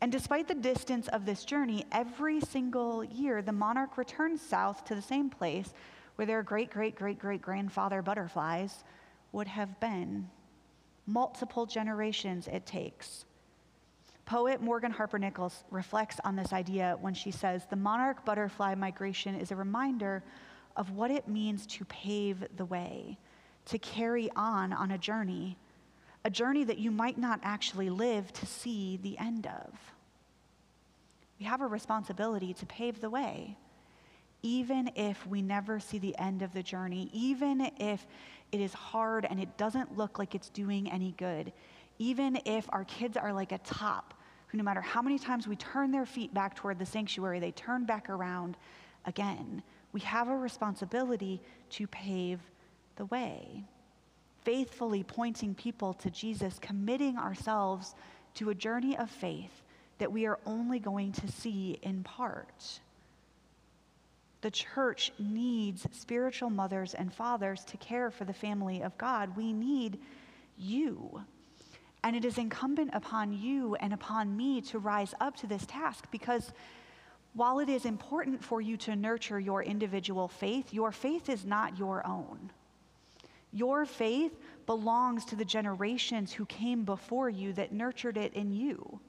And 0.00 0.10
despite 0.10 0.48
the 0.48 0.54
distance 0.54 1.08
of 1.08 1.26
this 1.26 1.44
journey, 1.44 1.84
every 1.92 2.40
single 2.40 3.04
year 3.04 3.42
the 3.42 3.52
monarch 3.52 3.98
returns 3.98 4.40
south 4.40 4.84
to 4.86 4.94
the 4.94 5.02
same 5.02 5.28
place 5.28 5.74
where 6.16 6.24
their 6.24 6.42
great, 6.42 6.70
great, 6.70 6.96
great, 6.96 7.18
great 7.18 7.42
grandfather 7.42 8.00
butterflies 8.00 8.84
would 9.32 9.46
have 9.46 9.78
been. 9.80 10.28
Multiple 11.06 11.66
generations 11.66 12.48
it 12.48 12.64
takes. 12.64 13.26
Poet 14.24 14.62
Morgan 14.62 14.92
Harper 14.92 15.18
Nichols 15.18 15.64
reflects 15.70 16.20
on 16.24 16.36
this 16.36 16.52
idea 16.52 16.96
when 17.00 17.14
she 17.14 17.30
says 17.30 17.66
the 17.68 17.76
monarch 17.76 18.24
butterfly 18.24 18.74
migration 18.74 19.34
is 19.34 19.50
a 19.50 19.56
reminder 19.56 20.22
of 20.76 20.90
what 20.92 21.10
it 21.10 21.28
means 21.28 21.66
to 21.66 21.84
pave 21.86 22.44
the 22.56 22.64
way, 22.64 23.18
to 23.66 23.78
carry 23.78 24.30
on 24.36 24.72
on 24.72 24.90
a 24.90 24.98
journey, 24.98 25.56
a 26.24 26.30
journey 26.30 26.64
that 26.64 26.78
you 26.78 26.90
might 26.90 27.18
not 27.18 27.40
actually 27.42 27.90
live 27.90 28.32
to 28.32 28.46
see 28.46 28.98
the 29.02 29.18
end 29.18 29.46
of. 29.46 29.72
We 31.38 31.46
have 31.46 31.62
a 31.62 31.66
responsibility 31.66 32.52
to 32.54 32.66
pave 32.66 33.00
the 33.00 33.10
way, 33.10 33.56
even 34.42 34.90
if 34.94 35.26
we 35.26 35.42
never 35.42 35.80
see 35.80 35.98
the 35.98 36.16
end 36.18 36.42
of 36.42 36.52
the 36.52 36.62
journey, 36.62 37.10
even 37.12 37.70
if 37.78 38.06
it 38.52 38.60
is 38.60 38.72
hard 38.72 39.26
and 39.28 39.40
it 39.40 39.56
doesn't 39.56 39.96
look 39.96 40.18
like 40.18 40.34
it's 40.34 40.50
doing 40.50 40.90
any 40.90 41.12
good, 41.16 41.52
even 41.98 42.38
if 42.44 42.66
our 42.70 42.84
kids 42.84 43.16
are 43.16 43.32
like 43.32 43.52
a 43.52 43.58
top 43.58 44.14
who, 44.48 44.58
no 44.58 44.64
matter 44.64 44.80
how 44.80 45.00
many 45.00 45.18
times 45.18 45.46
we 45.46 45.56
turn 45.56 45.90
their 45.90 46.06
feet 46.06 46.34
back 46.34 46.56
toward 46.56 46.78
the 46.78 46.86
sanctuary, 46.86 47.38
they 47.38 47.52
turn 47.52 47.84
back 47.84 48.10
around 48.10 48.56
again. 49.04 49.62
We 49.92 50.00
have 50.00 50.28
a 50.28 50.36
responsibility 50.36 51.40
to 51.70 51.86
pave 51.86 52.40
the 52.96 53.06
way, 53.06 53.64
faithfully 54.44 55.02
pointing 55.02 55.54
people 55.54 55.94
to 55.94 56.10
Jesus, 56.10 56.58
committing 56.60 57.18
ourselves 57.18 57.94
to 58.34 58.50
a 58.50 58.54
journey 58.54 58.96
of 58.96 59.10
faith 59.10 59.62
that 59.98 60.12
we 60.12 60.26
are 60.26 60.38
only 60.46 60.78
going 60.78 61.12
to 61.12 61.28
see 61.28 61.78
in 61.82 62.02
part. 62.02 62.80
The 64.40 64.50
church 64.50 65.12
needs 65.18 65.86
spiritual 65.92 66.48
mothers 66.48 66.94
and 66.94 67.12
fathers 67.12 67.64
to 67.64 67.76
care 67.76 68.10
for 68.10 68.24
the 68.24 68.32
family 68.32 68.82
of 68.82 68.96
God. 68.96 69.36
We 69.36 69.52
need 69.52 69.98
you. 70.56 71.22
And 72.02 72.16
it 72.16 72.24
is 72.24 72.38
incumbent 72.38 72.90
upon 72.94 73.34
you 73.34 73.74
and 73.74 73.92
upon 73.92 74.34
me 74.34 74.62
to 74.62 74.78
rise 74.78 75.14
up 75.20 75.36
to 75.36 75.46
this 75.46 75.66
task 75.66 76.06
because 76.10 76.52
while 77.34 77.60
it 77.60 77.68
is 77.68 77.84
important 77.84 78.42
for 78.42 78.60
you 78.60 78.76
to 78.78 78.96
nurture 78.96 79.38
your 79.38 79.62
individual 79.62 80.28
faith, 80.28 80.72
your 80.72 80.90
faith 80.90 81.28
is 81.28 81.44
not 81.44 81.78
your 81.78 82.06
own. 82.06 82.50
Your 83.52 83.84
faith 83.84 84.32
belongs 84.66 85.24
to 85.26 85.36
the 85.36 85.44
generations 85.44 86.32
who 86.32 86.44
came 86.46 86.84
before 86.84 87.28
you 87.28 87.52
that 87.54 87.72
nurtured 87.72 88.16
it 88.16 88.34
in 88.34 88.52
you. 88.52 89.00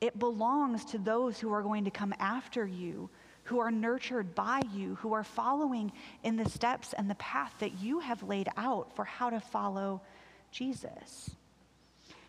It 0.00 0.18
belongs 0.18 0.84
to 0.86 0.98
those 0.98 1.38
who 1.38 1.52
are 1.52 1.62
going 1.62 1.84
to 1.84 1.90
come 1.90 2.14
after 2.18 2.66
you, 2.66 3.08
who 3.44 3.60
are 3.60 3.70
nurtured 3.70 4.34
by 4.34 4.60
you, 4.72 4.96
who 4.96 5.14
are 5.14 5.24
following 5.24 5.92
in 6.22 6.36
the 6.36 6.48
steps 6.48 6.92
and 6.92 7.08
the 7.08 7.14
path 7.14 7.54
that 7.60 7.80
you 7.80 8.00
have 8.00 8.22
laid 8.22 8.48
out 8.56 8.94
for 8.94 9.04
how 9.04 9.30
to 9.30 9.40
follow 9.40 10.02
Jesus. 10.50 11.30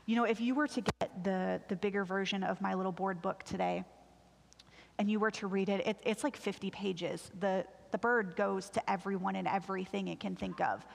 You 0.06 0.16
know, 0.16 0.24
if 0.24 0.40
you 0.40 0.56
were 0.56 0.68
to 0.68 0.82
get 0.82 1.24
the, 1.24 1.60
the 1.68 1.76
bigger 1.76 2.06
version 2.06 2.44
of 2.44 2.62
my 2.62 2.74
little 2.74 2.94
board 2.94 3.22
book 3.22 3.44
today 3.44 3.84
and 5.00 5.10
you 5.10 5.20
were 5.20 5.32
to 5.32 5.48
read 5.48 5.70
it, 5.70 5.86
it 5.86 5.98
it's 6.04 6.24
like 6.24 6.36
50 6.36 6.72
pages. 6.72 7.32
The, 7.40 7.66
the 7.92 7.98
bird 7.98 8.36
goes 8.36 8.70
to 8.72 8.90
everyone 8.90 9.36
and 9.36 9.48
everything 9.48 10.08
it 10.08 10.20
can 10.20 10.36
think 10.36 10.60
of. 10.62 10.86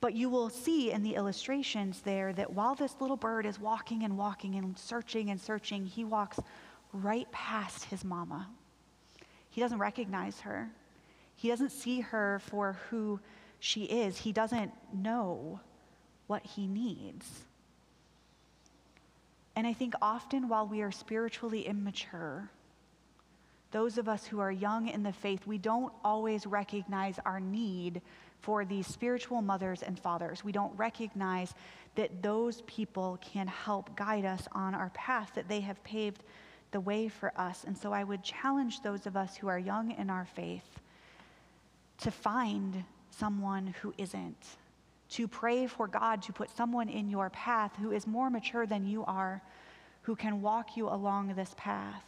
But 0.00 0.14
you 0.14 0.30
will 0.30 0.48
see 0.48 0.92
in 0.92 1.02
the 1.02 1.14
illustrations 1.14 2.00
there 2.00 2.32
that 2.32 2.52
while 2.52 2.74
this 2.74 2.94
little 3.00 3.16
bird 3.16 3.44
is 3.44 3.60
walking 3.60 4.04
and 4.04 4.16
walking 4.16 4.54
and 4.54 4.78
searching 4.78 5.30
and 5.30 5.38
searching, 5.38 5.84
he 5.84 6.04
walks 6.04 6.40
right 6.92 7.30
past 7.32 7.84
his 7.84 8.02
mama. 8.02 8.48
He 9.50 9.60
doesn't 9.60 9.78
recognize 9.78 10.40
her, 10.40 10.70
he 11.36 11.48
doesn't 11.48 11.70
see 11.70 12.00
her 12.00 12.40
for 12.46 12.78
who 12.88 13.20
she 13.58 13.84
is, 13.84 14.16
he 14.16 14.32
doesn't 14.32 14.72
know 14.94 15.60
what 16.28 16.44
he 16.46 16.66
needs. 16.66 17.26
And 19.56 19.66
I 19.66 19.72
think 19.72 19.94
often 20.00 20.48
while 20.48 20.66
we 20.66 20.80
are 20.80 20.92
spiritually 20.92 21.66
immature, 21.66 22.48
those 23.70 23.98
of 23.98 24.08
us 24.08 24.26
who 24.26 24.40
are 24.40 24.50
young 24.50 24.88
in 24.88 25.02
the 25.02 25.12
faith, 25.12 25.46
we 25.46 25.58
don't 25.58 25.92
always 26.04 26.46
recognize 26.46 27.18
our 27.24 27.40
need 27.40 28.02
for 28.40 28.64
these 28.64 28.86
spiritual 28.86 29.42
mothers 29.42 29.82
and 29.82 29.98
fathers. 29.98 30.42
We 30.42 30.52
don't 30.52 30.76
recognize 30.76 31.54
that 31.94 32.22
those 32.22 32.62
people 32.62 33.18
can 33.20 33.46
help 33.46 33.94
guide 33.96 34.24
us 34.24 34.48
on 34.52 34.74
our 34.74 34.90
path, 34.90 35.32
that 35.34 35.48
they 35.48 35.60
have 35.60 35.82
paved 35.84 36.22
the 36.70 36.80
way 36.80 37.08
for 37.08 37.32
us. 37.36 37.64
And 37.64 37.76
so 37.76 37.92
I 37.92 38.04
would 38.04 38.22
challenge 38.22 38.80
those 38.80 39.06
of 39.06 39.16
us 39.16 39.36
who 39.36 39.48
are 39.48 39.58
young 39.58 39.92
in 39.92 40.08
our 40.08 40.24
faith 40.24 40.80
to 41.98 42.10
find 42.10 42.84
someone 43.10 43.74
who 43.82 43.92
isn't 43.98 44.56
to 45.10 45.26
pray 45.26 45.66
for 45.66 45.88
God 45.88 46.22
to 46.22 46.32
put 46.32 46.56
someone 46.56 46.88
in 46.88 47.10
your 47.10 47.30
path 47.30 47.72
who 47.80 47.90
is 47.90 48.06
more 48.06 48.30
mature 48.30 48.66
than 48.66 48.86
you 48.86 49.04
are, 49.04 49.42
who 50.02 50.14
can 50.14 50.40
walk 50.40 50.76
you 50.76 50.88
along 50.88 51.34
this 51.34 51.54
path. 51.56 52.04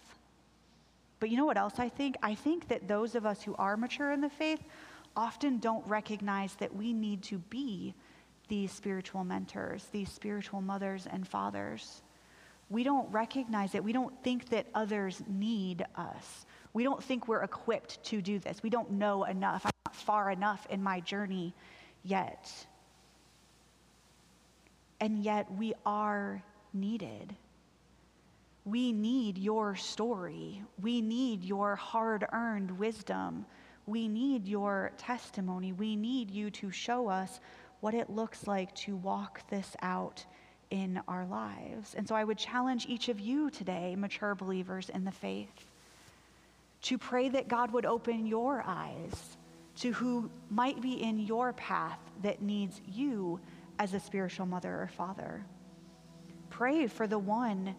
But 1.23 1.31
you 1.31 1.37
know 1.37 1.45
what 1.45 1.57
else 1.57 1.75
I 1.79 1.89
think? 1.89 2.17
I 2.21 2.35
think 2.35 2.67
that 2.67 2.89
those 2.89 3.15
of 3.15 3.25
us 3.25 3.41
who 3.41 3.55
are 3.55 3.77
mature 3.77 4.11
in 4.11 4.21
the 4.21 4.29
faith 4.29 4.61
often 5.15 5.59
don't 5.59 5.87
recognize 5.87 6.57
that 6.57 6.75
we 6.75 6.93
need 6.93 7.23
to 7.23 7.39
be 7.39 7.95
these 8.49 8.73
spiritual 8.73 9.23
mentors, 9.23 9.87
these 9.93 10.11
spiritual 10.11 10.61
mothers 10.61 11.07
and 11.09 11.25
fathers. 11.25 12.03
We 12.71 12.83
don't 12.83 13.09
recognize 13.13 13.77
it. 13.77 13.85
We 13.85 13.93
don't 13.93 14.21
think 14.25 14.49
that 14.49 14.67
others 14.75 15.23
need 15.29 15.87
us. 15.95 16.45
We 16.73 16.83
don't 16.83 17.01
think 17.01 17.29
we're 17.29 17.45
equipped 17.45 18.03
to 18.07 18.21
do 18.21 18.41
this. 18.41 18.61
We 18.61 18.71
don't 18.71 18.91
know 18.91 19.23
enough. 19.23 19.65
I'm 19.65 19.71
not 19.87 19.95
far 19.95 20.29
enough 20.29 20.67
in 20.71 20.83
my 20.83 20.99
journey 20.99 21.55
yet 22.03 22.51
and 25.01 25.23
yet 25.23 25.53
we 25.57 25.75
are 25.87 26.43
needed. 26.75 27.37
We 28.64 28.92
need 28.92 29.38
your 29.38 29.75
story. 29.75 30.62
We 30.81 31.01
need 31.01 31.42
your 31.42 31.75
hard 31.75 32.27
earned 32.33 32.70
wisdom. 32.79 33.44
We 33.87 34.07
need 34.07 34.46
your 34.46 34.92
testimony. 34.96 35.72
We 35.72 35.96
need 35.96 36.31
you 36.31 36.51
to 36.53 36.70
show 36.70 37.09
us 37.09 37.40
what 37.81 37.94
it 37.94 38.09
looks 38.09 38.46
like 38.46 38.72
to 38.77 38.94
walk 38.94 39.48
this 39.51 39.77
out 39.83 40.25
in 40.70 41.01
our 41.09 41.27
lives. 41.27 41.94
And 41.94 42.07
so 42.07 42.14
I 42.14 42.22
would 42.22 42.38
challenge 42.38 42.87
each 42.88 43.09
of 43.09 43.18
you 43.18 43.51
today, 43.51 43.96
mature 43.96 44.35
believers 44.35 44.88
in 44.88 45.05
the 45.05 45.11
faith, 45.11 45.66
to 46.83 46.96
pray 46.96 47.29
that 47.31 47.48
God 47.48 47.72
would 47.72 47.85
open 47.85 48.27
your 48.27 48.62
eyes 48.64 49.37
to 49.77 49.92
who 49.92 50.31
might 50.51 50.81
be 50.81 51.03
in 51.03 51.18
your 51.18 51.53
path 51.55 51.98
that 52.22 52.40
needs 52.42 52.81
you 52.87 53.40
as 53.79 53.94
a 53.94 54.01
spiritual 54.01 54.46
mother 54.46 54.83
or 54.83 54.88
father. 54.88 55.44
Pray 56.51 56.87
for 56.87 57.07
the 57.07 57.18
one 57.18 57.75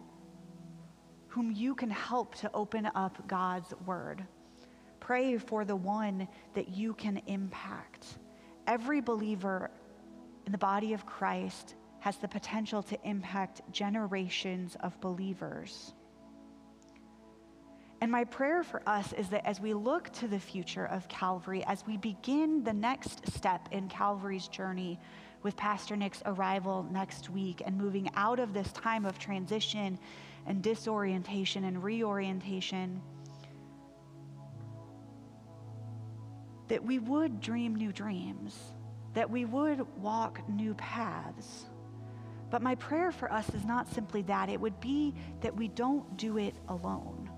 whom 1.34 1.50
you 1.50 1.74
can 1.74 1.90
help 1.90 2.36
to 2.36 2.48
open 2.54 2.88
up 2.94 3.26
God's 3.26 3.74
word. 3.86 4.24
Pray 5.00 5.36
for 5.36 5.64
the 5.64 5.74
one 5.74 6.28
that 6.54 6.68
you 6.68 6.94
can 6.94 7.20
impact. 7.26 8.06
Every 8.68 9.00
believer 9.00 9.68
in 10.46 10.52
the 10.52 10.58
body 10.58 10.92
of 10.92 11.04
Christ 11.06 11.74
has 11.98 12.18
the 12.18 12.28
potential 12.28 12.84
to 12.84 12.96
impact 13.02 13.62
generations 13.72 14.76
of 14.78 15.00
believers. 15.00 15.92
And 18.00 18.12
my 18.12 18.22
prayer 18.22 18.62
for 18.62 18.88
us 18.88 19.12
is 19.14 19.28
that 19.30 19.44
as 19.44 19.60
we 19.60 19.74
look 19.74 20.12
to 20.12 20.28
the 20.28 20.38
future 20.38 20.86
of 20.86 21.08
Calvary, 21.08 21.64
as 21.64 21.84
we 21.84 21.96
begin 21.96 22.62
the 22.62 22.72
next 22.72 23.26
step 23.34 23.68
in 23.72 23.88
Calvary's 23.88 24.46
journey 24.46 25.00
with 25.42 25.56
Pastor 25.56 25.96
Nick's 25.96 26.22
arrival 26.26 26.86
next 26.92 27.28
week 27.28 27.60
and 27.66 27.76
moving 27.76 28.08
out 28.14 28.38
of 28.38 28.54
this 28.54 28.70
time 28.70 29.04
of 29.04 29.18
transition 29.18 29.98
and 30.46 30.62
disorientation 30.62 31.64
and 31.64 31.82
reorientation, 31.82 33.00
that 36.68 36.82
we 36.82 36.98
would 36.98 37.40
dream 37.40 37.74
new 37.74 37.92
dreams, 37.92 38.58
that 39.14 39.30
we 39.30 39.44
would 39.44 39.86
walk 39.98 40.46
new 40.48 40.74
paths. 40.74 41.66
But 42.50 42.62
my 42.62 42.74
prayer 42.76 43.10
for 43.12 43.32
us 43.32 43.48
is 43.54 43.64
not 43.64 43.92
simply 43.92 44.22
that, 44.22 44.48
it 44.48 44.60
would 44.60 44.80
be 44.80 45.14
that 45.40 45.54
we 45.54 45.68
don't 45.68 46.16
do 46.16 46.38
it 46.38 46.54
alone 46.68 47.30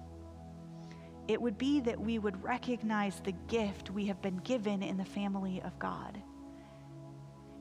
it 1.29 1.41
would 1.41 1.59
be 1.59 1.81
that 1.81 1.99
we 1.99 2.19
would 2.19 2.43
recognize 2.43 3.21
the 3.21 3.33
gift 3.49 3.91
we 3.91 4.07
have 4.07 4.23
been 4.23 4.37
given 4.39 4.83
in 4.83 4.97
the 4.97 5.05
family 5.05 5.61
of 5.65 5.79
God. 5.79 6.23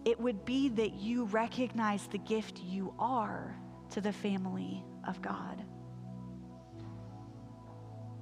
It 0.05 0.19
would 0.19 0.45
be 0.45 0.69
that 0.69 0.93
you 0.93 1.25
recognize 1.25 2.07
the 2.07 2.19
gift 2.19 2.59
you 2.59 2.93
are 2.99 3.55
to 3.89 4.01
the 4.01 4.13
family 4.13 4.83
of 5.07 5.21
God. 5.21 5.63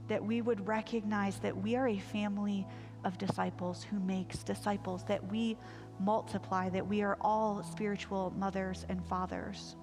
That 0.08 0.24
we 0.24 0.42
would 0.42 0.68
recognize 0.68 1.38
that 1.40 1.56
we 1.56 1.76
are 1.76 1.88
a 1.88 1.98
family 1.98 2.68
of 3.04 3.18
disciples 3.18 3.84
who 3.84 4.00
makes 4.00 4.44
disciples, 4.44 5.04
that 5.06 5.32
we 5.32 5.58
multiply, 6.00 6.70
that 6.70 6.86
we 6.86 7.02
are 7.02 7.18
all 7.22 7.64
spiritual 7.64 8.34
mothers 8.38 8.86
and 8.90 9.04
fathers. 9.06 9.76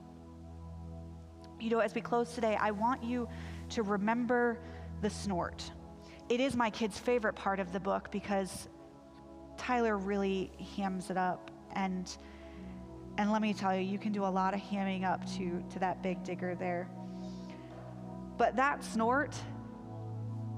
You 1.58 1.70
know, 1.70 1.80
as 1.80 1.94
we 1.94 2.00
close 2.00 2.34
today, 2.34 2.56
I 2.60 2.70
want 2.70 3.04
you 3.04 3.28
to 3.70 3.82
remember 3.82 4.58
the 5.02 5.10
snort. 5.10 5.70
It 6.28 6.40
is 6.40 6.56
my 6.56 6.70
kid's 6.70 6.98
favorite 6.98 7.34
part 7.34 7.60
of 7.60 7.72
the 7.72 7.80
book 7.80 8.10
because 8.10 8.68
Tyler 9.56 9.98
really 9.98 10.52
hams 10.76 11.10
it 11.10 11.16
up 11.16 11.50
and 11.72 12.16
and 13.20 13.30
let 13.30 13.42
me 13.42 13.52
tell 13.52 13.76
you, 13.76 13.82
you 13.82 13.98
can 13.98 14.12
do 14.12 14.24
a 14.24 14.32
lot 14.32 14.54
of 14.54 14.60
hamming 14.60 15.04
up 15.04 15.22
to, 15.36 15.62
to 15.68 15.78
that 15.78 16.02
big 16.02 16.24
digger 16.24 16.54
there. 16.54 16.88
But 18.38 18.56
that 18.56 18.82
snort 18.82 19.36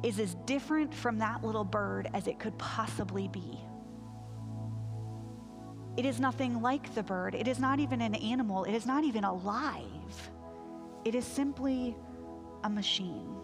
is 0.04 0.20
as 0.20 0.36
different 0.46 0.94
from 0.94 1.18
that 1.18 1.42
little 1.42 1.64
bird 1.64 2.08
as 2.14 2.28
it 2.28 2.38
could 2.38 2.56
possibly 2.58 3.26
be. 3.26 3.58
It 5.96 6.06
is 6.06 6.20
nothing 6.20 6.62
like 6.62 6.94
the 6.94 7.02
bird. 7.02 7.34
It 7.34 7.48
is 7.48 7.58
not 7.58 7.80
even 7.80 8.00
an 8.00 8.14
animal. 8.14 8.62
It 8.62 8.74
is 8.74 8.86
not 8.86 9.02
even 9.02 9.24
alive. 9.24 10.30
It 11.04 11.16
is 11.16 11.24
simply 11.24 11.96
a 12.62 12.70
machine. 12.70 13.34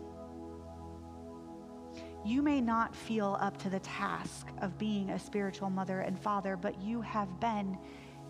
You 2.24 2.40
may 2.40 2.60
not 2.60 2.94
feel 2.94 3.36
up 3.40 3.56
to 3.62 3.68
the 3.68 3.80
task 3.80 4.46
of 4.62 4.78
being 4.78 5.10
a 5.10 5.18
spiritual 5.18 5.70
mother 5.70 6.02
and 6.02 6.16
father, 6.16 6.56
but 6.56 6.80
you 6.80 7.00
have 7.00 7.40
been 7.40 7.76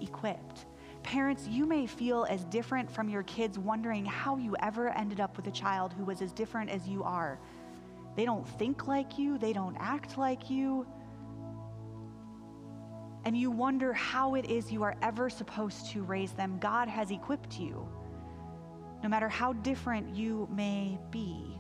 equipped. 0.01 0.65
Parents, 1.09 1.49
you 1.49 1.65
may 1.65 1.87
feel 1.87 2.27
as 2.29 2.45
different 2.45 2.91
from 2.91 3.09
your 3.09 3.23
kids, 3.23 3.59
wondering 3.59 4.05
how 4.05 4.37
you 4.37 4.55
ever 4.61 4.91
ended 4.91 5.21
up 5.21 5.39
with 5.39 5.47
a 5.47 5.51
child 5.51 5.95
who 5.95 6.05
was 6.05 6.21
as 6.21 6.35
different 6.35 6.69
as 6.69 6.87
you 6.87 7.03
are. 7.03 7.41
They 8.15 8.27
don't 8.27 8.47
think 8.47 8.87
like 8.87 9.19
you, 9.19 9.39
they 9.39 9.55
don't 9.55 9.75
act 9.81 10.19
like 10.19 10.51
you. 10.51 10.87
And 13.25 13.35
you 13.35 13.51
wonder 13.51 13.95
how 13.95 14.35
it 14.35 14.51
is 14.51 14.71
you 14.71 14.83
are 14.83 14.97
ever 15.01 15.31
supposed 15.31 15.91
to 15.93 16.03
raise 16.03 16.33
them. 16.33 16.59
God 16.61 16.89
has 16.89 17.11
equipped 17.11 17.59
you, 17.59 17.89
no 19.03 19.09
matter 19.09 19.31
how 19.31 19.55
different 19.55 20.15
you 20.15 20.47
may 20.55 20.99
be. 21.11 21.59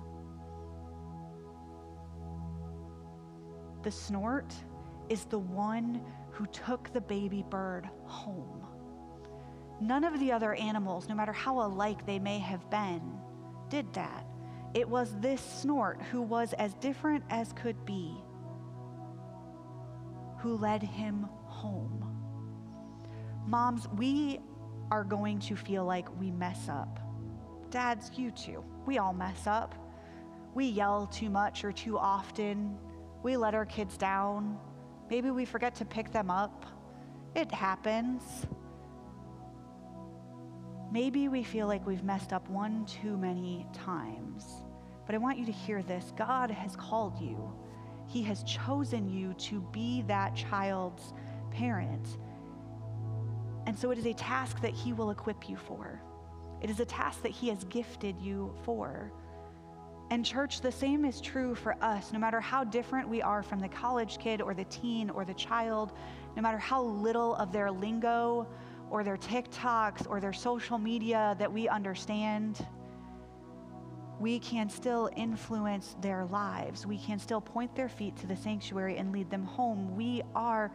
The 3.82 3.90
snort 3.90 4.52
is 5.08 5.24
the 5.24 5.38
one 5.38 6.02
who 6.32 6.44
took 6.48 6.92
the 6.92 7.00
baby 7.00 7.46
bird 7.48 7.88
home. 8.04 8.67
None 9.80 10.04
of 10.04 10.18
the 10.18 10.32
other 10.32 10.54
animals, 10.54 11.08
no 11.08 11.14
matter 11.14 11.32
how 11.32 11.60
alike 11.60 12.04
they 12.04 12.18
may 12.18 12.38
have 12.38 12.68
been, 12.70 13.18
did 13.68 13.92
that. 13.94 14.26
It 14.74 14.88
was 14.88 15.14
this 15.20 15.40
snort 15.40 16.02
who 16.10 16.20
was 16.20 16.52
as 16.54 16.74
different 16.74 17.24
as 17.30 17.52
could 17.52 17.84
be 17.84 18.16
who 20.38 20.56
led 20.56 20.82
him 20.82 21.28
home. 21.46 22.04
Moms, 23.46 23.88
we 23.96 24.40
are 24.90 25.02
going 25.02 25.40
to 25.40 25.56
feel 25.56 25.84
like 25.84 26.08
we 26.20 26.30
mess 26.30 26.68
up. 26.68 27.00
Dads, 27.70 28.12
you 28.16 28.30
too. 28.30 28.64
We 28.86 28.98
all 28.98 29.12
mess 29.12 29.48
up. 29.48 29.74
We 30.54 30.66
yell 30.66 31.06
too 31.06 31.28
much 31.28 31.64
or 31.64 31.72
too 31.72 31.98
often 31.98 32.78
we 33.22 33.36
let 33.36 33.54
our 33.54 33.66
kids 33.66 33.96
down. 33.96 34.58
Maybe 35.10 35.30
we 35.30 35.44
forget 35.44 35.74
to 35.76 35.84
pick 35.84 36.12
them 36.12 36.30
up. 36.30 36.66
It 37.34 37.50
happens. 37.52 38.46
Maybe 40.90 41.28
we 41.28 41.42
feel 41.42 41.66
like 41.66 41.86
we've 41.86 42.02
messed 42.02 42.32
up 42.32 42.48
one 42.48 42.86
too 42.86 43.16
many 43.18 43.66
times. 43.74 44.62
But 45.04 45.14
I 45.14 45.18
want 45.18 45.38
you 45.38 45.44
to 45.44 45.52
hear 45.52 45.82
this 45.82 46.12
God 46.16 46.50
has 46.50 46.76
called 46.76 47.20
you, 47.20 47.52
He 48.06 48.22
has 48.22 48.42
chosen 48.44 49.08
you 49.08 49.34
to 49.34 49.60
be 49.72 50.02
that 50.02 50.34
child's 50.34 51.12
parent. 51.50 52.18
And 53.66 53.78
so 53.78 53.90
it 53.90 53.98
is 53.98 54.06
a 54.06 54.14
task 54.14 54.62
that 54.62 54.72
He 54.72 54.94
will 54.94 55.10
equip 55.10 55.48
you 55.48 55.56
for. 55.56 56.00
It 56.62 56.70
is 56.70 56.80
a 56.80 56.86
task 56.86 57.22
that 57.22 57.32
He 57.32 57.48
has 57.48 57.64
gifted 57.64 58.18
you 58.18 58.54
for. 58.64 59.12
And, 60.10 60.24
church, 60.24 60.62
the 60.62 60.72
same 60.72 61.04
is 61.04 61.20
true 61.20 61.54
for 61.54 61.76
us. 61.84 62.14
No 62.14 62.18
matter 62.18 62.40
how 62.40 62.64
different 62.64 63.06
we 63.06 63.20
are 63.20 63.42
from 63.42 63.60
the 63.60 63.68
college 63.68 64.18
kid 64.18 64.40
or 64.40 64.54
the 64.54 64.64
teen 64.64 65.10
or 65.10 65.26
the 65.26 65.34
child, 65.34 65.92
no 66.34 66.40
matter 66.40 66.56
how 66.56 66.82
little 66.82 67.34
of 67.34 67.52
their 67.52 67.70
lingo 67.70 68.46
or 68.90 69.04
their 69.04 69.16
TikToks 69.16 70.08
or 70.08 70.20
their 70.20 70.32
social 70.32 70.78
media 70.78 71.36
that 71.38 71.52
we 71.52 71.68
understand, 71.68 72.66
we 74.20 74.38
can 74.38 74.68
still 74.68 75.10
influence 75.16 75.96
their 76.00 76.24
lives. 76.26 76.86
We 76.86 76.98
can 76.98 77.18
still 77.18 77.40
point 77.40 77.74
their 77.76 77.88
feet 77.88 78.16
to 78.16 78.26
the 78.26 78.36
sanctuary 78.36 78.96
and 78.96 79.12
lead 79.12 79.30
them 79.30 79.44
home. 79.44 79.94
We 79.96 80.22
are 80.34 80.72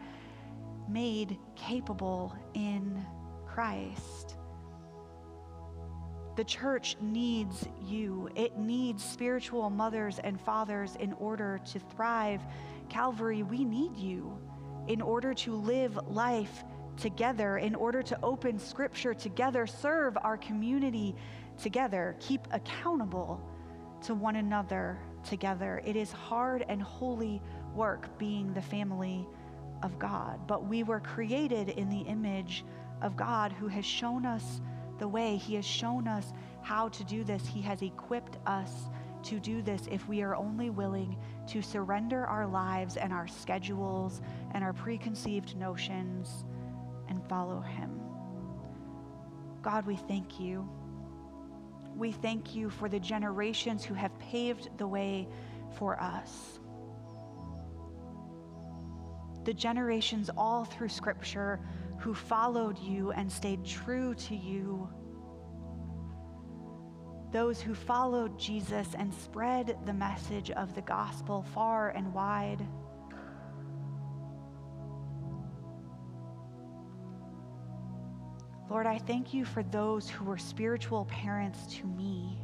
made 0.88 1.38
capable 1.56 2.36
in 2.54 3.06
Christ. 3.46 4.38
The 6.36 6.44
church 6.44 6.98
needs 7.00 7.68
you. 7.86 8.30
It 8.36 8.58
needs 8.58 9.04
spiritual 9.04 9.70
mothers 9.70 10.20
and 10.24 10.40
fathers 10.42 10.96
in 11.00 11.14
order 11.14 11.60
to 11.72 11.80
thrive. 11.80 12.42
Calvary, 12.90 13.44
we 13.44 13.64
need 13.64 13.96
you 13.96 14.36
in 14.88 15.02
order 15.02 15.34
to 15.34 15.56
live 15.56 15.98
life 16.08 16.64
together, 16.98 17.58
in 17.58 17.76
order 17.76 18.02
to 18.04 18.18
open 18.24 18.60
scripture 18.60 19.14
together, 19.14 19.66
serve 19.68 20.18
our 20.18 20.38
community 20.38 21.16
together, 21.62 22.16
keep 22.20 22.48
accountable 22.52 23.42
to 24.04 24.14
one 24.14 24.36
another 24.36 25.00
together. 25.24 25.82
It 25.86 25.96
is 25.96 26.12
hard 26.12 26.66
and 26.68 26.82
holy 26.82 27.42
work 27.76 28.18
being 28.18 28.54
the 28.54 28.62
family 28.62 29.28
of 29.82 29.98
God, 30.00 30.48
but 30.48 30.66
we 30.66 30.84
were 30.84 31.00
created 31.00 31.70
in 31.70 31.90
the 31.90 32.02
image 32.02 32.66
of 33.02 33.16
God 33.16 33.52
who 33.52 33.68
has 33.68 33.86
shown 33.86 34.26
us 34.26 34.62
the 35.00 35.08
way. 35.08 35.38
He 35.38 35.56
has 35.56 35.66
shown 35.66 36.08
us 36.08 36.34
how 36.62 36.90
to 36.90 37.04
do 37.04 37.24
this. 37.24 37.46
He 37.46 37.62
has 37.62 37.82
equipped 37.82 38.38
us 38.46 38.90
to 39.24 39.40
do 39.40 39.62
this 39.62 39.88
if 39.90 40.08
we 40.08 40.22
are 40.22 40.36
only 40.36 40.70
willing 40.70 41.18
to 41.48 41.62
surrender 41.62 42.26
our 42.26 42.46
lives 42.46 42.98
and 42.98 43.14
our 43.14 43.28
schedules 43.28 44.22
and 44.52 44.64
our 44.64 44.74
preconceived 44.74 45.56
notions 45.58 46.46
and 47.14 47.30
follow 47.30 47.62
Him. 47.62 48.02
God, 49.62 49.86
we 49.88 49.96
thank 49.96 50.40
you 50.40 50.68
We 51.96 52.12
thank 52.12 52.56
you 52.56 52.70
for 52.70 52.90
the 52.90 53.00
generations 53.00 53.84
who 53.86 53.94
have 53.94 54.18
paved 54.20 54.70
the 54.78 54.88
way 54.88 55.28
for 55.78 56.02
us. 56.02 56.60
The 59.46 59.54
generations 59.54 60.30
all 60.38 60.66
through 60.66 60.90
Scripture 60.90 61.60
who 62.00 62.14
followed 62.14 62.80
you 62.80 63.12
and 63.12 63.32
stayed 63.32 63.66
true 63.66 64.16
to 64.16 64.36
you. 64.36 64.90
Those 67.32 67.62
who 67.62 67.76
followed 67.76 68.40
Jesus 68.40 68.90
and 68.98 69.14
spread 69.14 69.78
the 69.86 69.94
message 69.94 70.52
of 70.52 70.76
the 70.76 70.82
gospel 70.82 71.44
far 71.54 71.90
and 71.92 72.14
wide. 72.14 72.66
Lord, 78.74 78.88
I 78.88 78.98
thank 78.98 79.36
you 79.36 79.46
for 79.46 79.62
those 79.62 80.10
who 80.10 80.26
were 80.26 80.40
spiritual 80.40 81.06
parents 81.06 81.68
to 81.76 81.86
me. 81.86 82.40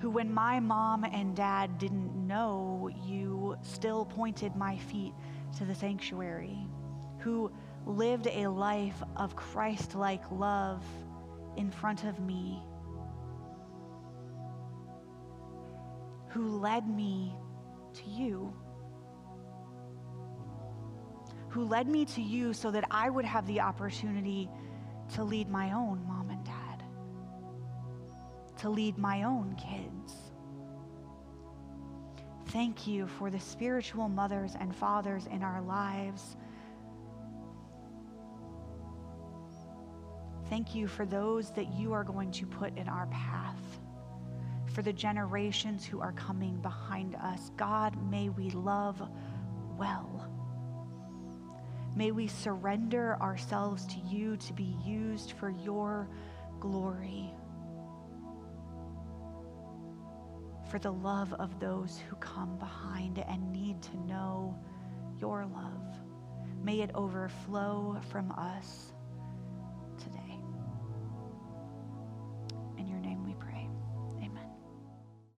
Who, 0.00 0.10
when 0.10 0.34
my 0.34 0.58
mom 0.58 1.04
and 1.04 1.36
dad 1.36 1.78
didn't 1.78 2.12
know 2.26 2.90
you, 3.06 3.56
still 3.62 4.04
pointed 4.04 4.56
my 4.56 4.78
feet 4.78 5.12
to 5.58 5.64
the 5.64 5.76
sanctuary. 5.76 6.58
Who 7.20 7.52
lived 7.86 8.26
a 8.26 8.48
life 8.48 9.00
of 9.14 9.36
Christ 9.36 9.94
like 9.94 10.28
love 10.32 10.84
in 11.56 11.70
front 11.70 12.02
of 12.02 12.18
me. 12.18 12.60
Who 16.30 16.58
led 16.58 16.88
me 16.88 17.32
to 17.92 18.10
you 18.10 18.52
who 21.54 21.64
led 21.64 21.86
me 21.86 22.04
to 22.04 22.20
you 22.20 22.52
so 22.52 22.68
that 22.72 22.84
I 22.90 23.08
would 23.08 23.24
have 23.24 23.46
the 23.46 23.60
opportunity 23.60 24.50
to 25.14 25.22
lead 25.22 25.48
my 25.48 25.70
own 25.70 26.04
mom 26.04 26.28
and 26.30 26.44
dad, 26.44 26.82
to 28.58 28.68
lead 28.68 28.98
my 28.98 29.22
own 29.22 29.54
kids. 29.54 30.14
Thank 32.48 32.88
you 32.88 33.06
for 33.06 33.30
the 33.30 33.38
spiritual 33.38 34.08
mothers 34.08 34.56
and 34.58 34.74
fathers 34.74 35.28
in 35.30 35.44
our 35.44 35.62
lives. 35.62 36.36
Thank 40.50 40.74
you 40.74 40.88
for 40.88 41.06
those 41.06 41.52
that 41.52 41.72
you 41.72 41.92
are 41.92 42.02
going 42.02 42.32
to 42.32 42.46
put 42.46 42.76
in 42.76 42.88
our 42.88 43.06
path, 43.06 43.60
for 44.72 44.82
the 44.82 44.92
generations 44.92 45.84
who 45.84 46.00
are 46.00 46.12
coming 46.14 46.56
behind 46.56 47.14
us. 47.14 47.52
God, 47.56 47.96
may 48.10 48.28
we 48.28 48.50
love 48.50 49.00
well. 49.78 50.33
May 51.96 52.10
we 52.10 52.26
surrender 52.26 53.16
ourselves 53.20 53.86
to 53.86 54.00
you 54.00 54.36
to 54.38 54.52
be 54.52 54.76
used 54.84 55.32
for 55.32 55.50
your 55.50 56.08
glory, 56.58 57.32
for 60.70 60.78
the 60.80 60.92
love 60.92 61.32
of 61.34 61.60
those 61.60 62.00
who 62.08 62.16
come 62.16 62.58
behind 62.58 63.18
and 63.20 63.52
need 63.52 63.80
to 63.82 63.96
know 64.06 64.58
your 65.20 65.46
love. 65.46 66.00
May 66.64 66.80
it 66.80 66.90
overflow 66.94 68.00
from 68.10 68.32
us 68.32 68.93